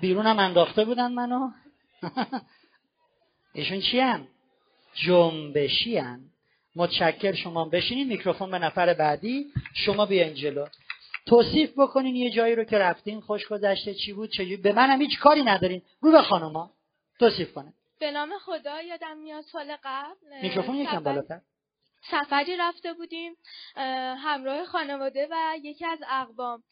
بیرون 0.00 0.26
هم 0.26 0.38
انداخته 0.38 0.84
بودن 0.84 1.12
منو. 1.12 1.48
ایشون 3.54 3.80
چی 3.80 4.00
هم؟ 4.00 4.28
جنبشی 4.94 5.96
هم. 5.96 6.20
متشکر 6.76 7.32
شما. 7.34 7.64
بشینید 7.64 8.08
میکروفون 8.08 8.50
به 8.50 8.58
نفر 8.58 8.94
بعدی. 8.94 9.46
شما 9.74 10.06
بیاین 10.06 10.34
جلو. 10.34 10.66
توصیف 11.26 11.72
بکنین 11.78 12.16
یه 12.16 12.30
جایی 12.30 12.54
رو 12.54 12.64
که 12.64 12.78
رفتین 12.78 13.20
خوش 13.20 13.46
گذشته 13.48 13.94
چی 13.94 14.12
بود 14.12 14.30
چجوری. 14.30 14.56
به 14.56 14.72
منم 14.72 15.00
هیچ 15.00 15.18
کاری 15.18 15.42
ندارین. 15.42 15.82
رو 16.00 16.12
به 16.12 16.22
خانوما. 16.22 16.70
توصیف 17.18 17.54
کنه 17.54 17.72
به 17.98 18.10
نام 18.10 18.38
خدا 18.38 18.82
یادم 18.82 19.16
میاد 19.16 19.44
سال 19.44 19.76
قبل 19.84 20.42
میکروفون 20.42 20.74
یکم 20.74 21.00
بالاتر. 21.00 21.40
سفری 22.10 22.56
رفته 22.56 22.92
بودیم 22.92 23.36
اه، 23.76 23.84
همراه 24.18 24.64
خانواده 24.64 25.28
و 25.30 25.56
یکی 25.62 25.86
از 25.86 25.98
اقوام. 26.10 26.62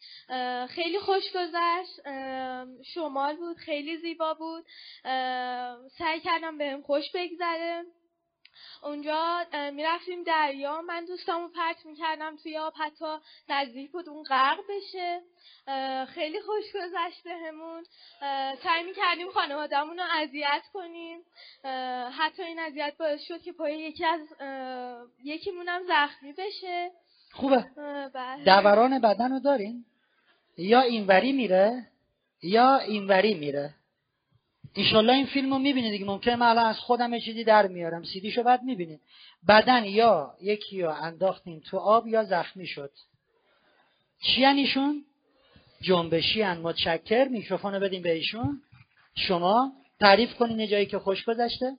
خیلی 0.66 0.98
خوش 0.98 1.22
گذشت 1.35 2.00
شمال 2.94 3.37
بود 3.37 3.57
خیلی 3.57 3.96
زیبا 3.96 4.35
بود. 4.35 4.64
سعی 5.98 6.20
کردم 6.24 6.59
بهم 6.59 6.83
خوش 6.83 7.04
بگذره. 7.14 7.85
اونجا 8.83 9.47
می‌رفتیم 9.73 10.23
دریا. 10.23 10.83
من 10.83 11.05
دوستامو 11.05 11.49
پرت 11.49 11.87
می‌کردم 11.87 12.37
توی 12.37 12.59
آب 12.59 12.73
حتی 12.77 13.17
نزدیک 13.49 13.90
بود 13.90 14.09
اون 14.09 14.23
غرق 14.23 14.59
بشه. 14.69 15.21
خیلی 16.07 16.40
خوش 16.40 16.64
گذشت 16.75 17.23
بهمون. 17.25 17.85
اه، 18.23 18.57
سعی 18.57 18.83
می‌کردیم 18.85 19.31
خانوادهمون 19.31 19.99
رو 19.99 20.05
اذیت 20.23 20.62
کنیم. 20.73 21.21
حتی 22.19 22.43
این 22.43 22.59
اذیت 22.59 22.95
باعث 22.99 23.21
شد 23.29 23.43
که 23.43 23.53
پای 23.53 23.79
یکی 23.79 24.05
از 24.05 24.21
یکیمونم 25.25 25.83
زخمی 25.88 26.33
بشه. 26.33 26.90
خوبه. 27.33 27.64
بله. 28.14 28.45
دوران 28.45 29.01
بدن 29.01 29.33
رو 29.33 29.40
دارین؟ 29.40 29.85
یا 30.59 30.81
اینوری 30.81 31.33
میره؟ 31.33 31.87
یا 32.43 32.77
اینوری 32.77 33.35
میره؟ 33.35 33.75
ایشالله 34.74 35.12
این 35.12 35.26
فیلم 35.26 35.52
رو 35.52 35.58
می‌بینید 35.58 35.92
دیگه. 35.92 36.04
ممکنه 36.04 36.37
من 36.37 36.46
الان 36.46 36.66
از 36.66 36.78
خودم 36.78 37.14
یه 37.14 37.20
چیزی 37.20 37.44
در 37.44 37.66
میارم. 37.66 38.04
سیدیشو 38.04 38.42
بعد 38.42 38.62
می‌بینید 38.62 39.00
بدن 39.48 39.84
یا 39.84 40.34
یکی 40.42 40.82
رو 40.82 40.90
انداختیم 40.90 41.62
تو 41.70 41.78
آب 41.78 42.06
یا 42.06 42.24
زخمی 42.24 42.66
شد. 42.66 42.90
چی 44.22 44.44
ایشون؟ 44.44 45.04
جنبشی 45.80 46.42
هن. 46.42 46.58
متشکر. 46.58 47.28
میکروفون 47.28 47.74
رو 47.74 47.80
بدیم 47.80 48.02
به 48.02 48.12
ایشون. 48.12 48.60
شما 49.14 49.72
تعریف 50.00 50.34
کنین 50.34 50.60
یه 50.60 50.66
جایی 50.66 50.87
که 50.87 50.98
خوش 50.98 51.24
گذشته. 51.24 51.76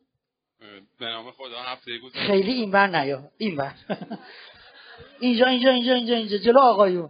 به 1.00 1.06
نام 1.06 1.32
خدا 1.32 1.62
هفته 1.62 1.98
گذشته. 1.98 2.20
خیلی 2.20 2.52
اینور 2.52 2.88
نیا. 2.88 3.24
اینور. 3.38 3.74
اینجا 5.20 5.48
اینجا 5.48 5.72
اینجا 5.72 5.94
اینجا 5.94 6.16
اینجا. 6.16 6.38
جلو 6.38 6.60
آقایون. 6.60 7.10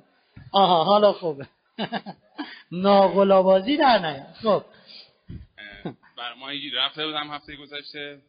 آها 0.51 0.83
حالا 0.83 1.13
خوبه. 1.13 1.47
ناغلابازی 2.71 3.77
در 3.77 3.99
نیا. 3.99 4.23
خب. 4.43 4.65
بر 6.17 6.34
ما 6.34 6.49
رفته 6.73 7.06
بودم 7.06 7.32
هفته 7.32 7.56
گذشته. 7.56 8.21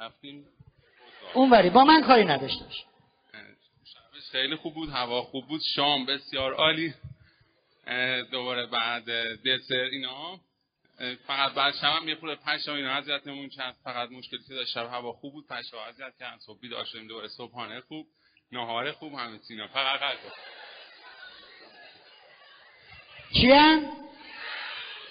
رفتیم. 0.00 0.46
اونوری 1.34 1.70
با 1.70 1.84
من 1.84 2.02
کاری 2.02 2.24
نداشته 2.24 2.64
باش. 2.64 2.84
اه، 3.34 3.40
شبش 3.84 4.30
خیلی 4.32 4.56
خوب 4.56 4.74
بود 4.74 4.88
هوا 4.88 5.22
خوب 5.22 5.46
بود 5.48 5.60
شام 5.76 6.06
بسیار 6.06 6.54
عالی. 6.54 6.94
دوباره 8.30 8.66
بعد 8.66 9.04
دسر 9.44 9.88
اینا. 9.92 10.40
فقط 11.26 11.54
بعد 11.54 11.74
شبم 11.74 12.08
یه 12.08 12.14
پول 12.14 12.34
پنج 12.34 12.68
اینا 12.68 12.90
اذیت 12.90 13.26
نمون 13.26 13.48
کرد 13.48 13.76
فقط 13.84 14.10
مشکلی 14.10 14.40
که 14.48 14.54
داشت 14.54 14.70
شب 14.70 14.86
هوا 14.86 15.12
خوب 15.12 15.32
بود 15.32 15.46
پنج 15.46 15.70
تا 15.70 15.84
اذیت 15.84 16.12
کرد 16.20 16.40
صبح 16.40 16.60
بیدار 16.60 16.84
شدیم 16.84 17.08
دوباره 17.08 17.28
صبحانه 17.28 17.80
خوب 17.80 18.06
نهار 18.52 18.92
خوب 18.92 19.14
همه 19.14 19.38
سینا 19.38 19.68
فقط 19.68 20.00
غذا 20.00 20.32
چیان؟ 23.40 23.92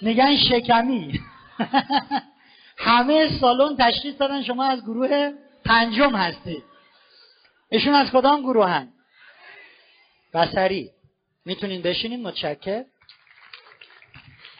میگن 0.00 0.36
شکمی. 0.36 1.20
همه 2.76 3.38
سالن 3.40 3.76
تشخیص 3.76 4.14
دادن 4.18 4.42
شما 4.42 4.64
از 4.64 4.82
گروه 4.82 5.32
پنجم 5.64 6.16
هستی 6.16 6.62
ایشون 7.68 7.94
از 7.94 8.10
کدام 8.10 8.40
گروه 8.40 8.66
هن؟ 8.66 8.92
بسری 10.34 10.90
می‌تونین 11.44 11.82
بشینین 11.82 12.22
متشکر 12.22 12.84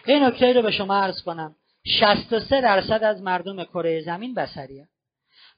این 0.06 0.24
نکته 0.24 0.52
رو 0.52 0.62
به 0.62 0.70
شما 0.70 0.96
عرض 0.96 1.22
کنم. 1.22 1.56
63 1.86 2.60
درصد 2.60 3.02
از 3.02 3.22
مردم 3.22 3.64
کره 3.64 4.00
زمین 4.00 4.34
بسریه 4.34 4.88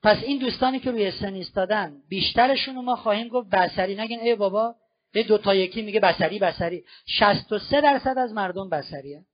پس 0.02 0.16
این 0.22 0.38
دوستانی 0.38 0.80
که 0.80 0.90
روی 0.90 1.10
سن 1.10 1.34
ایستادن 1.34 1.96
بیشترشون 2.08 2.74
رو 2.74 2.82
ما 2.82 2.96
خواهیم 2.96 3.28
گفت 3.28 3.50
بسری 3.50 3.96
نگین 3.96 4.20
ای 4.20 4.34
بابا 4.34 4.74
یه 5.14 5.22
دو 5.22 5.38
تا 5.38 5.54
یکی 5.54 5.82
میگه 5.82 6.00
بسری 6.00 6.38
بسری 6.38 6.84
63 7.06 7.80
درصد 7.80 8.18
از 8.18 8.32
مردم 8.32 8.68
بسریه 8.68 9.24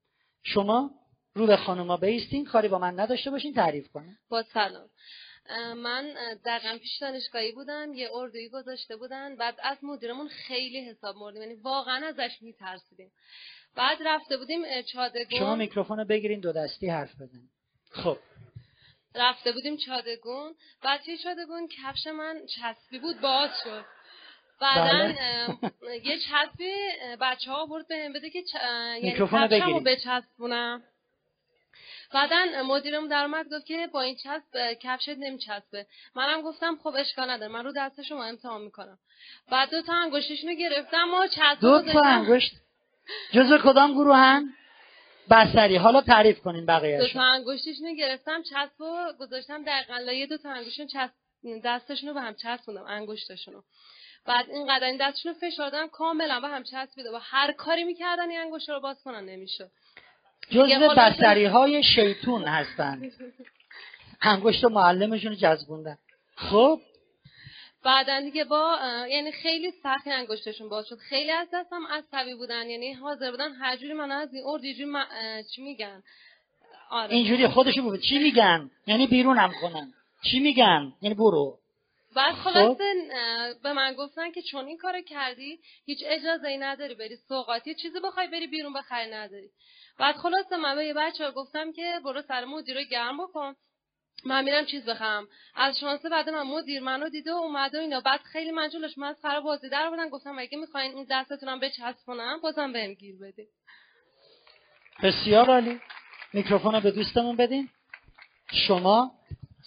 شما؟ 0.42 0.90
رو 1.34 1.46
به 1.46 1.56
خانوما 1.56 1.96
بیستین 1.96 2.44
کاری 2.44 2.68
با 2.68 2.78
من 2.78 3.00
نداشته 3.00 3.30
باشین 3.30 3.54
تعریف 3.54 3.88
کنه. 3.88 4.18
با 4.28 4.42
سلام. 4.42 4.88
من 5.76 6.14
دقیقا 6.44 6.78
پیش 6.78 6.98
دانشگاهی 7.00 7.52
بودم 7.52 7.94
یه 7.94 8.08
اردویی 8.12 8.48
گذاشته 8.48 8.96
بودن 8.96 9.36
بعد 9.36 9.56
از 9.62 9.78
مدیرمون 9.82 10.28
خیلی 10.28 10.90
حساب 10.90 11.16
مردیم 11.16 11.42
یعنی 11.42 11.54
واقعا 11.54 12.06
ازش 12.06 12.38
میترسیدیم. 12.40 13.12
بعد 13.76 13.98
رفته 14.04 14.36
بودیم 14.36 14.82
چادگون 14.82 15.38
شما 15.38 15.54
میکروفون 15.54 15.98
رو 15.98 16.04
بگیرین 16.04 16.40
دو 16.40 16.52
دستی 16.52 16.88
حرف 16.88 17.14
بزنین. 17.14 17.48
خب. 17.90 18.18
رفته 19.14 19.52
بودیم 19.52 19.76
چادگون 19.76 20.54
بعد 20.82 21.00
توی 21.02 21.18
چادگون 21.18 21.68
کفش 21.68 22.06
من 22.06 22.40
چسبی 22.46 22.98
بود 22.98 23.20
باز 23.20 23.50
شد. 23.64 23.84
بعدا 24.60 24.92
بله. 24.92 26.06
یه 26.06 26.18
چسبی 26.18 26.72
بچه 27.20 27.50
ها 27.50 27.66
برد 27.66 27.88
بهم 27.88 28.12
بده 28.12 28.30
که 28.30 28.42
چ... 28.42 28.54
یعنی 28.54 29.12
کفشمو. 29.12 29.80
بچسبونم. 29.80 30.82
بعدا 32.14 32.62
مدیرم 32.64 33.08
در 33.08 33.22
اومد 33.22 33.54
گفت 33.54 33.66
که 33.66 33.86
با 33.86 34.00
این 34.00 34.16
چسب 34.16 34.72
کفشت 34.80 35.08
نمیچسبه. 35.08 35.86
منم 36.14 36.42
گفتم 36.42 36.78
خب 36.82 36.94
اشکال 36.96 37.30
نداره. 37.30 37.52
من 37.52 37.64
رو 37.64 37.72
دست 37.76 38.02
شما 38.02 38.24
امتحان 38.24 38.62
می‌کنم. 38.62 38.98
بعد 39.50 39.70
دو 39.70 39.82
تا 39.82 39.92
انگشتشونو 39.92 40.54
گرفتم 40.54 41.14
و 41.14 41.26
چسب 41.26 41.60
دو. 41.60 41.82
تا 41.92 42.00
انگشت. 42.00 42.52
جزو 43.32 43.58
کدام 43.58 43.92
گروه 43.92 44.16
هم 44.16 44.54
بسری 45.30 45.76
حالا 45.76 46.00
تعریف 46.00 46.40
کنین 46.40 46.60
دو 46.60 46.66
بقیه‌اشو 46.66 47.12
تا 47.12 47.22
انگشتشونو 47.22 47.94
گرفتم 47.94 48.42
چسب 48.42 48.80
و 48.80 49.12
گذاشتم 49.20 49.64
دقیقا. 49.64 49.98
لایه 49.98 50.26
دو 50.26 50.36
تا 50.36 50.50
انگشتشون 50.50 50.86
چسب 50.86 51.12
دستشونو 51.64 52.14
به 52.14 52.20
هم 52.20 52.34
چسبوندم 52.34 52.84
انگشتشونو 52.88 53.62
بعد 54.26 54.50
این 54.50 54.76
قدم 54.76 54.96
دستشونو 54.96 55.34
فشار 55.34 55.70
دادم 55.70 55.88
کاملا 55.88 56.40
به 56.40 56.48
هم 56.48 56.62
چسبیده. 56.62 57.10
و 57.10 57.18
هر 57.22 57.52
کاری 57.52 57.84
می‌کردن 57.84 58.30
این 58.30 58.40
انگشت 58.40 58.68
رو 58.68 58.80
باز 58.80 59.02
کنن 59.02 59.24
نمی‌شد. 59.24 59.70
خلاصه- 60.50 61.18
بسری 61.18 61.44
های 61.44 61.82
شیطون 61.82 62.44
هستن. 62.44 63.02
انگشت 64.22 64.64
معلمشون 64.64 65.30
رو 65.32 65.36
جذبوندن. 65.36 65.98
خب؟ 66.36 66.80
بعدا 67.84 68.20
دیگه 68.20 68.44
با 68.44 68.78
یعنی 69.10 69.32
خیلی 69.32 69.70
سخت 69.82 70.06
انگشتشون 70.06 70.68
باز 70.68 70.86
شد. 70.88 70.98
خیلی 70.98 71.30
از 71.30 71.48
دستم 71.52 71.86
عصبی 71.90 72.34
بودن 72.34 72.70
یعنی 72.70 72.92
حاضر 72.92 73.30
بودن 73.30 73.52
هر 73.52 73.76
جوری 73.76 73.92
من 73.92 74.10
از 74.10 74.34
این 74.34 74.44
ارد 74.46 74.64
یه 74.64 74.74
جوری 74.74 74.84
من- 74.84 75.06
چی 75.54 75.62
میگن؟ 75.62 76.02
آره. 76.90 77.14
اینجوری 77.14 77.48
خودشو 77.48 77.82
بود 77.82 78.00
چی 78.00 78.18
میگن؟ 78.18 78.70
یعنی 78.86 79.06
بیرونم 79.06 79.52
کنن. 79.62 79.92
چی 80.30 80.40
میگن؟ 80.40 80.92
یعنی 81.02 81.14
برو. 81.14 81.58
بعد 82.16 82.34
خب. 82.34 82.50
خلاصه 82.50 82.84
به 83.62 83.72
من 83.72 83.94
گفتن 83.94 84.30
که 84.30 84.42
چون 84.42 84.66
این 84.66 84.78
کارو 84.78 85.00
کردی 85.00 85.60
هیچ 85.84 85.98
اجازه 86.06 86.48
ای 86.48 86.58
نداری 86.58 86.94
بری 86.94 87.16
سوقاتی 87.16 87.74
چیزی 87.74 88.00
بخوای 88.00 88.26
بری 88.26 88.46
بیرون 88.46 88.72
بخری 88.72 89.10
نداری. 89.10 89.50
بعد 89.98 90.16
خلاصه 90.16 90.56
من 90.56 90.76
به 90.76 90.84
یه 90.84 90.94
بچه 90.94 91.30
گفتم 91.30 91.72
که 91.72 92.00
برو 92.04 92.22
سر 92.22 92.44
مدیر 92.44 92.78
رو 92.78 92.84
گرم 92.84 93.18
بکن. 93.18 93.54
من 94.24 94.44
میرم 94.44 94.66
چیز 94.66 94.84
بخرم. 94.84 95.28
از 95.54 95.78
شانس 95.78 96.06
بعد 96.06 96.28
من 96.28 96.42
مدیر 96.42 96.82
منو 96.82 97.08
دیده 97.08 97.32
و 97.32 97.36
اومده 97.36 97.78
و 97.78 97.80
اینا. 97.80 98.00
بعد 98.00 98.20
خیلی 98.20 98.50
من 98.50 98.68
جلوش 98.68 98.98
من 98.98 99.06
از 99.06 99.16
خراب 99.22 99.44
بازی 99.44 99.68
در 99.68 99.90
بودن 99.90 100.08
گفتم 100.08 100.38
اگه 100.38 100.58
می‌خواین 100.58 100.94
این 100.94 101.06
دستتونم 101.10 101.60
بچسبونم 101.60 102.40
بازم 102.40 102.72
بهم 102.72 102.94
گیر 102.94 103.16
بدید 103.18 103.48
بسیار 105.02 105.46
عالی. 105.46 105.80
میکروفون 106.32 106.74
رو 106.74 106.80
به 106.80 106.90
دوستمون 106.90 107.36
بدین. 107.36 107.68
شما؟ 108.66 109.12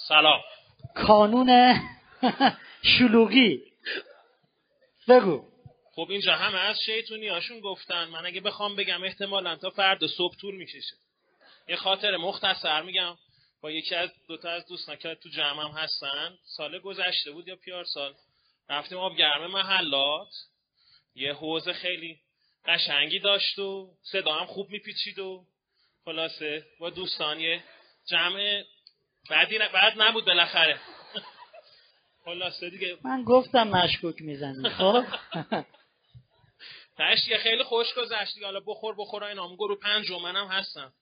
سلام. 0.07 0.39
کانون 0.95 1.79
شلوغی. 2.97 3.63
بگو. 5.07 5.45
خب 5.95 6.07
اینجا 6.09 6.35
همه 6.35 6.59
از 6.59 6.79
شیطونی 6.85 7.27
هاشون 7.27 7.59
گفتن. 7.59 8.05
من 8.05 8.25
اگه 8.25 8.41
بخوام 8.41 8.75
بگم 8.75 9.03
احتمالا 9.03 9.55
تا 9.55 9.69
فردا 9.69 10.07
صبح 10.07 10.35
طول 10.35 10.55
می‌کشه. 10.55 10.95
یه 11.67 11.75
خاطر 11.75 12.17
مختصر 12.17 12.81
میگم. 12.81 13.17
با 13.61 13.71
یکی 13.71 13.95
از 13.95 14.09
دوتا 14.27 14.49
از 14.49 14.65
دوستان 14.67 14.95
که 14.95 15.15
تو 15.15 15.29
جمعم 15.29 15.71
هستن 15.71 16.37
سال 16.43 16.79
گذشته 16.79 17.31
بود 17.31 17.47
یا 17.47 17.55
پیار 17.55 17.83
سال. 17.83 18.13
رفتیم 18.69 18.97
آب 18.97 19.17
گرم 19.17 19.51
محلات. 19.51 20.29
یه 21.15 21.33
حوز 21.33 21.69
خیلی 21.69 22.19
قشنگی 22.65 23.19
داشت 23.19 23.59
و 23.59 23.93
صدا 24.03 24.33
هم 24.33 24.45
خوب 24.45 24.69
میپیچید 24.69 25.19
و 25.19 25.45
خلاصه 26.05 26.65
با 26.79 26.89
دوستان 26.89 27.39
یه 27.39 27.63
جمع. 28.05 28.63
بعدی 29.29 29.57
بعد 29.57 30.01
نبود 30.01 30.25
بالاخره. 30.25 30.79
خلاصه 32.25 32.69
دیگه. 32.69 32.97
من 33.03 33.23
گفتم 33.23 33.67
مشکوک 33.67 34.21
می‌زنی 34.21 34.69
خب؟ 34.69 35.03
تاش 36.97 37.27
یه 37.27 37.37
خیلی 37.37 37.63
خوش 37.63 37.93
گذشت 37.93 38.33
دیگه. 38.33 38.45
حالا 38.45 38.59
بخور 38.59 38.95
بخور 38.97 39.23
و 39.23 39.25
اینام 39.25 39.55
گروه 39.55 39.79
پنجم 39.79 40.21
منم 40.21 40.47
هستم. 40.47 40.93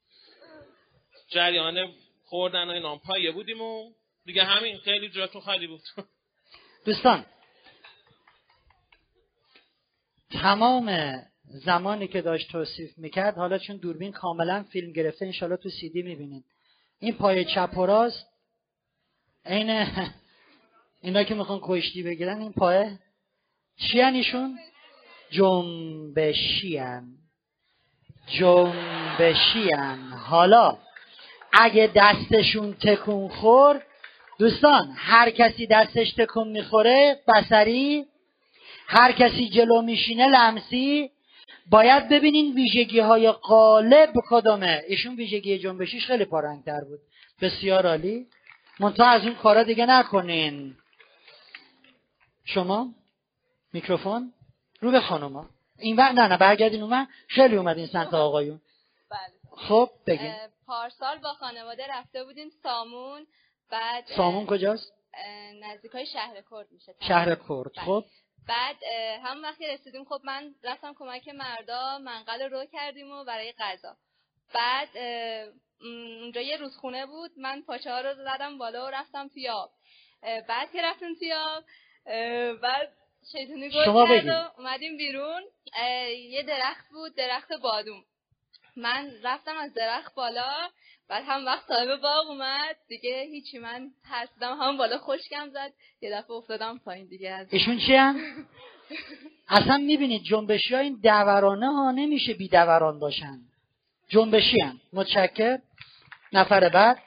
جریان 1.28 1.94
خوردن 2.26 2.68
و 2.68 2.72
اینام 2.72 3.00
پایه 3.00 3.32
بودیم 3.32 3.62
و 3.62 3.94
دیگه 4.26 4.44
همین. 4.44 4.78
خیلی 4.78 5.10
جاتون 5.10 5.42
خالی 5.42 5.68
بود. 5.68 5.82
دوستان 6.86 7.26
تمام 10.32 11.18
زمانی 11.44 12.08
که 12.08 12.22
داشت 12.22 12.52
توصیف 12.52 12.98
می‌کرد 12.98 13.36
حالا 13.36 13.58
چون 13.58 13.78
دوربین 13.78 14.12
کاملا 14.12 14.64
فیلم 14.72 14.92
گرفته 14.92 15.26
انشالله 15.26 15.58
تو 15.58 15.70
سی 15.70 15.90
دی 15.90 16.02
می‌بینید 16.02 16.46
این 17.00 17.18
پای 17.18 17.46
چپ 17.46 17.78
و 17.78 17.86
راست 17.86 18.26
عین 19.46 19.86
اینا 21.04 21.24
که 21.24 21.36
می‌خوان 21.36 21.60
کشتی 21.63 22.04
بگیرن 22.04 22.42
این 22.42 22.54
پای 22.54 22.86
چی 23.78 24.02
ایشون 24.02 24.60
جنبشیان. 25.32 27.04
جنبشیان. 28.28 30.00
حالا 30.00 30.78
اگه 31.54 31.92
دستشون 31.96 32.74
تکون 32.74 33.28
خورد 33.28 33.86
دوستان 34.39 34.94
هر 34.96 35.30
کسی 35.30 35.68
دستش 35.68 36.13
تکون 36.13 36.48
می‌خوره 36.48 37.20
بسری 37.28 38.06
هر 38.88 39.12
کسی 39.12 39.50
جلو 39.50 39.82
میشینه 39.82 40.28
لمسی 40.28 41.10
باید 41.70 42.10
ببینین 42.10 42.54
ویژگی 42.54 43.00
های 43.00 43.32
غالب 43.32 44.13
کدامه. 44.30 44.82
ایشون 44.88 45.16
ویژگی 45.16 45.60
جنبشیش 45.60 46.06
خیلی 46.06 46.26
پارنگتر 46.26 46.82
بود. 46.82 47.00
بسیار 47.42 47.88
عالی. 47.88 48.26
منتها 48.80 49.10
از 49.10 49.22
اون 49.22 49.36
کارا 49.36 49.63
دیگه 49.63 49.86
نکنین. 49.86 50.76
شما؟ 52.45 52.93
میکروفون؟ 53.73 54.34
رو 54.79 54.91
به 54.91 55.01
خانوما. 55.01 55.49
این 55.79 55.95
وقت 55.95 56.13
نه 56.13 56.27
نه 56.27 56.38
برگردین 56.38 56.84
اون 56.84 57.08
خیلی 57.27 57.56
اومدین 57.56 57.88
سمت 57.88 58.13
آقایون. 58.13 58.62
بله. 59.10 59.58
خب 59.67 59.89
بگین. 60.08 60.36
پارسال 60.67 61.17
با 61.17 61.33
خانواده 61.33 61.87
رفته 61.89 62.23
بودیم 62.23 62.50
سامون 62.63 63.27
بعد 63.71 64.06
سامون 64.17 64.46
کجاست؟ 64.46 64.94
اه، 65.13 65.52
نزدیکای 65.54 66.06
شهر 66.06 66.41
کرد 66.52 66.71
میشه. 66.71 66.96
شهر 67.08 67.35
کرد. 67.35 67.73
بله. 67.75 67.85
خب. 67.85 68.04
بعد 68.48 68.75
هم 69.23 69.44
وقتی 69.44 69.67
رسیدیم 69.67 70.06
خب 70.06 70.21
من 70.23 70.56
رفتم 70.63 70.94
کمک 70.94 71.27
مردا 71.27 71.98
منقل 71.98 72.41
رو 72.41 72.58
رو 72.58 72.65
کردیم 72.65 73.12
و 73.12 73.23
برای 73.23 73.54
غذا. 73.60 73.96
بعد 74.54 74.89
اونجا 76.21 76.41
یه 76.41 76.58
رودخونه 76.58 77.06
بود. 77.06 77.31
من 77.37 77.62
پاچه 77.62 77.91
ها 77.91 78.02
رو 78.02 78.13
زدم 78.13 78.58
بالا 78.58 78.85
و 78.85 78.89
رفتم 78.89 79.27
توی 79.27 79.50
آب. 79.50 79.71
بعد 80.48 80.71
که 80.71 80.81
رفتیم 80.81 81.15
توی 81.19 81.33
آب 81.33 81.63
بعد 82.62 82.91
شیطونی 83.31 83.69
گل 83.69 83.83
کرد. 83.85 84.27
و 84.27 84.51
اومدیم 84.58 84.97
بیرون. 84.97 85.41
یه 86.29 86.43
درخت 86.43 86.89
بود 86.91 87.15
درخت 87.15 87.54
بادوم. 87.54 88.04
من 88.77 89.12
رفتم 89.23 89.58
از 89.58 89.73
درخت 89.73 90.15
بالا 90.15 90.69
بعد 91.10 91.23
هم 91.27 91.45
وقت 91.45 91.67
صاحب 91.67 92.01
باغ 92.01 92.29
اومد. 92.29 92.75
دیگه 92.87 93.21
هیچی 93.31 93.60
من 93.60 93.91
ترسیدم. 94.10 94.58
هم 94.58 94.77
بالا 94.77 94.97
خشکم 94.97 95.49
زد 95.49 95.73
یه 96.01 96.12
دفعه 96.12 96.31
افتادم 96.31 96.77
پایین 96.77 97.08
دیگه 97.08 97.29
از 97.31 97.47
ایشون 97.54 97.79
چی 97.79 97.95
هم؟ 97.95 98.15
اصلا 99.47 99.77
می‌بینید 99.77 100.23
جنبشی 100.23 100.75
ها 100.75 100.79
این 100.79 100.99
دورانه 101.04 101.73
ها 101.73 101.91
نمیشه 101.91 102.33
بی 102.33 102.47
دوران 102.47 102.99
باشن. 102.99 103.39
جنبشی 104.08 104.62
هم. 104.62 104.79
متشکر 104.93 105.60
نفر 106.33 106.69
بعد. 106.69 106.97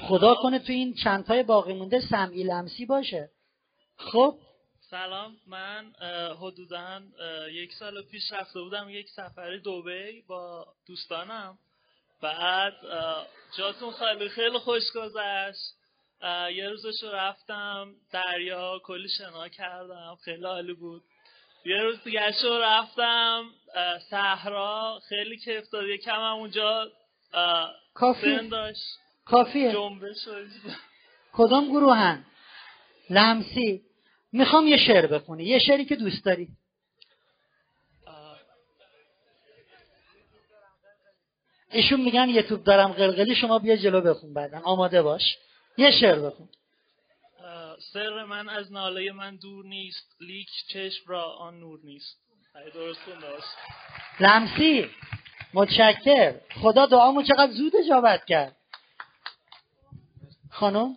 خدا 0.00 0.34
کنه 0.34 0.58
تو 0.58 0.72
این 0.72 0.94
چندتای 0.94 1.42
باقی 1.42 1.72
مونده 1.72 2.00
سمعی 2.00 2.42
لمسی 2.42 2.86
باشه. 2.86 3.30
خب؟ 3.96 4.38
سلام 4.90 5.36
من 5.46 5.92
حدودا 6.40 7.00
یک 7.52 7.72
سال 7.72 8.02
پیش 8.02 8.32
رفته 8.32 8.60
بودم 8.60 8.88
یک 8.88 9.08
سفر 9.08 9.56
دوبی 9.56 10.22
با 10.28 10.66
دوستانم. 10.86 11.58
بعد 12.22 12.72
جاتون 13.58 13.92
خیلی 13.92 14.28
خیلی 14.28 14.58
خوش 14.58 14.82
گذشت. 14.94 15.74
یه 16.54 16.68
روزش 16.68 17.02
رو 17.02 17.08
رفتم 17.12 17.94
دریا 18.12 18.78
کلی 18.84 19.08
شنا 19.18 19.48
کردم 19.48 20.16
خیلی 20.24 20.44
عالی 20.44 20.74
بود. 20.74 21.02
یه 21.64 21.82
روز 21.82 22.04
دیگه 22.04 22.42
رو 22.42 22.58
رفتم 22.58 23.44
صحرا 24.10 25.00
خیلی 25.08 25.36
کیف 25.36 25.70
داد. 25.70 25.84
یکم 25.84 26.20
هم 26.20 26.36
اونجا 26.36 26.92
کافی. 27.94 28.48
داشت. 28.48 28.98
کافیه. 29.30 29.76
کدام 31.32 31.68
گروهن؟ 31.68 32.24
لمسی. 33.10 33.82
می‌خوام 34.32 34.68
یه 34.68 34.76
شعر 34.76 35.06
بخونی. 35.06 35.44
یه 35.44 35.58
شعری 35.58 35.84
که 35.84 35.96
دوست 35.96 36.24
داری. 36.24 36.48
ایشون 41.72 42.00
میگن 42.00 42.28
یه 42.28 42.42
توپ 42.42 42.64
دارم 42.64 42.92
قلقلی 42.92 43.34
شما 43.34 43.58
بیا 43.58 43.76
جلو 43.76 44.00
بخون 44.00 44.34
بعدن. 44.34 44.58
آماده 44.58 45.02
باش. 45.02 45.38
یه 45.76 45.90
شعر 45.90 46.18
بخون. 46.18 46.48
سر 47.92 48.24
من 48.24 48.48
از 48.48 48.72
ناله 48.72 49.12
من 49.12 49.36
دور 49.36 49.64
نیست 49.64 50.16
لیک 50.20 50.48
چشم 50.68 51.04
را 51.06 51.22
آن 51.22 51.60
نور 51.60 51.80
نیست. 51.84 52.18
درست. 52.74 53.00
لمسی. 54.20 54.90
متشکر. 55.54 56.34
خدا 56.62 56.86
دعامو 56.86 57.22
چقدر 57.22 57.52
زود 57.52 57.76
اجابت 57.76 58.24
کرد. 58.24 58.56
خانم؟ 60.60 60.96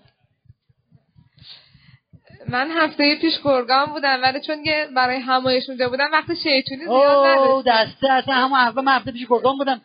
من 2.49 2.71
هفته 2.71 3.15
پیش 3.21 3.33
گرگان 3.43 3.85
بودم 3.85 4.21
ولی 4.23 4.39
چون 4.41 4.63
که 4.63 4.87
برای 4.95 5.19
همایش 5.19 5.69
اونجا 5.69 5.89
بودم 5.89 6.11
وقت 6.11 6.33
شیطونی 6.33 6.85
زیاد 6.85 7.25
نداشتم 7.25 7.51
او 7.51 7.61
دسته 7.61 8.11
اصلا 8.11 8.33
همون 8.33 8.59
هفته 8.59 8.81
من 8.81 8.95
هفته 8.95 9.11
پیش 9.11 9.27
گرگان 9.29 9.57
بودم. 9.57 9.81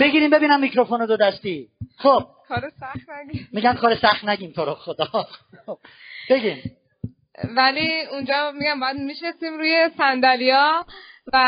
بگیریم 0.00 0.30
ببینم 0.30 0.60
میکروفون 0.60 1.06
دو 1.06 1.16
دستی. 1.16 1.68
خب. 1.98 2.26
کار 2.48 2.72
سخت 2.80 3.08
نگیر 3.10 3.48
میگن 3.52 3.74
کار 3.74 3.96
سخت 3.96 4.24
نگیم 4.24 4.52
تو 4.52 4.64
رو 4.64 4.74
خدا. 4.74 5.26
خب، 5.66 5.78
بگیم. 6.30 6.76
ولی 7.56 8.02
اونجا 8.10 8.52
میگم 8.52 8.80
باید 8.80 8.96
میشستیم 8.96 9.58
روی 9.58 9.90
صندلیا 9.98 10.86
و 11.32 11.38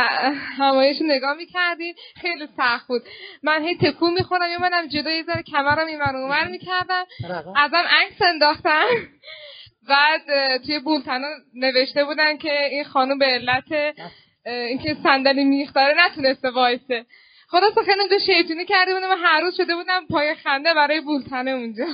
همایش 0.58 0.96
نگاه 1.02 1.34
می‌کردیم. 1.36 1.94
خیلی 2.16 2.48
سخت 2.56 2.86
بود. 2.86 3.02
من 3.42 3.62
هی 3.62 3.76
تکون 3.76 4.12
می‌خورم 4.12 4.50
میمدم 4.50 4.86
جلو 4.86 5.10
یه 5.10 5.22
ذره 5.22 5.42
کمرم 5.42 5.86
این 5.86 6.00
ور 6.00 6.16
اونور 6.16 6.48
می‌کردم. 6.48 7.04
ازم 7.56 7.84
عکس 7.90 8.22
انداختن. 8.22 8.84
بعد 9.88 10.22
توی 10.56 10.78
بولتنا 10.78 11.28
نوشته 11.54 12.04
بودن 12.04 12.36
که 12.36 12.64
این 12.64 12.84
خانم 12.84 13.18
به 13.18 13.26
علت 13.26 13.94
اینکه 14.46 14.96
صندلی 15.02 15.44
میخداره 15.44 15.94
نتونسته 16.06 16.50
وایسه. 16.50 17.06
خلاصه 17.48 17.82
خیلی 17.82 18.00
اونجا 18.00 18.18
شیطونی 18.18 18.64
کرده 18.64 18.94
بودم 18.94 19.10
و 19.10 19.16
هر 19.16 19.40
روز 19.40 19.56
شده 19.56 19.74
بودم 19.74 20.06
پای 20.06 20.34
خنده 20.34 20.74
برای 20.74 21.00
بولتنه 21.00 21.50
اونجا. 21.50 21.86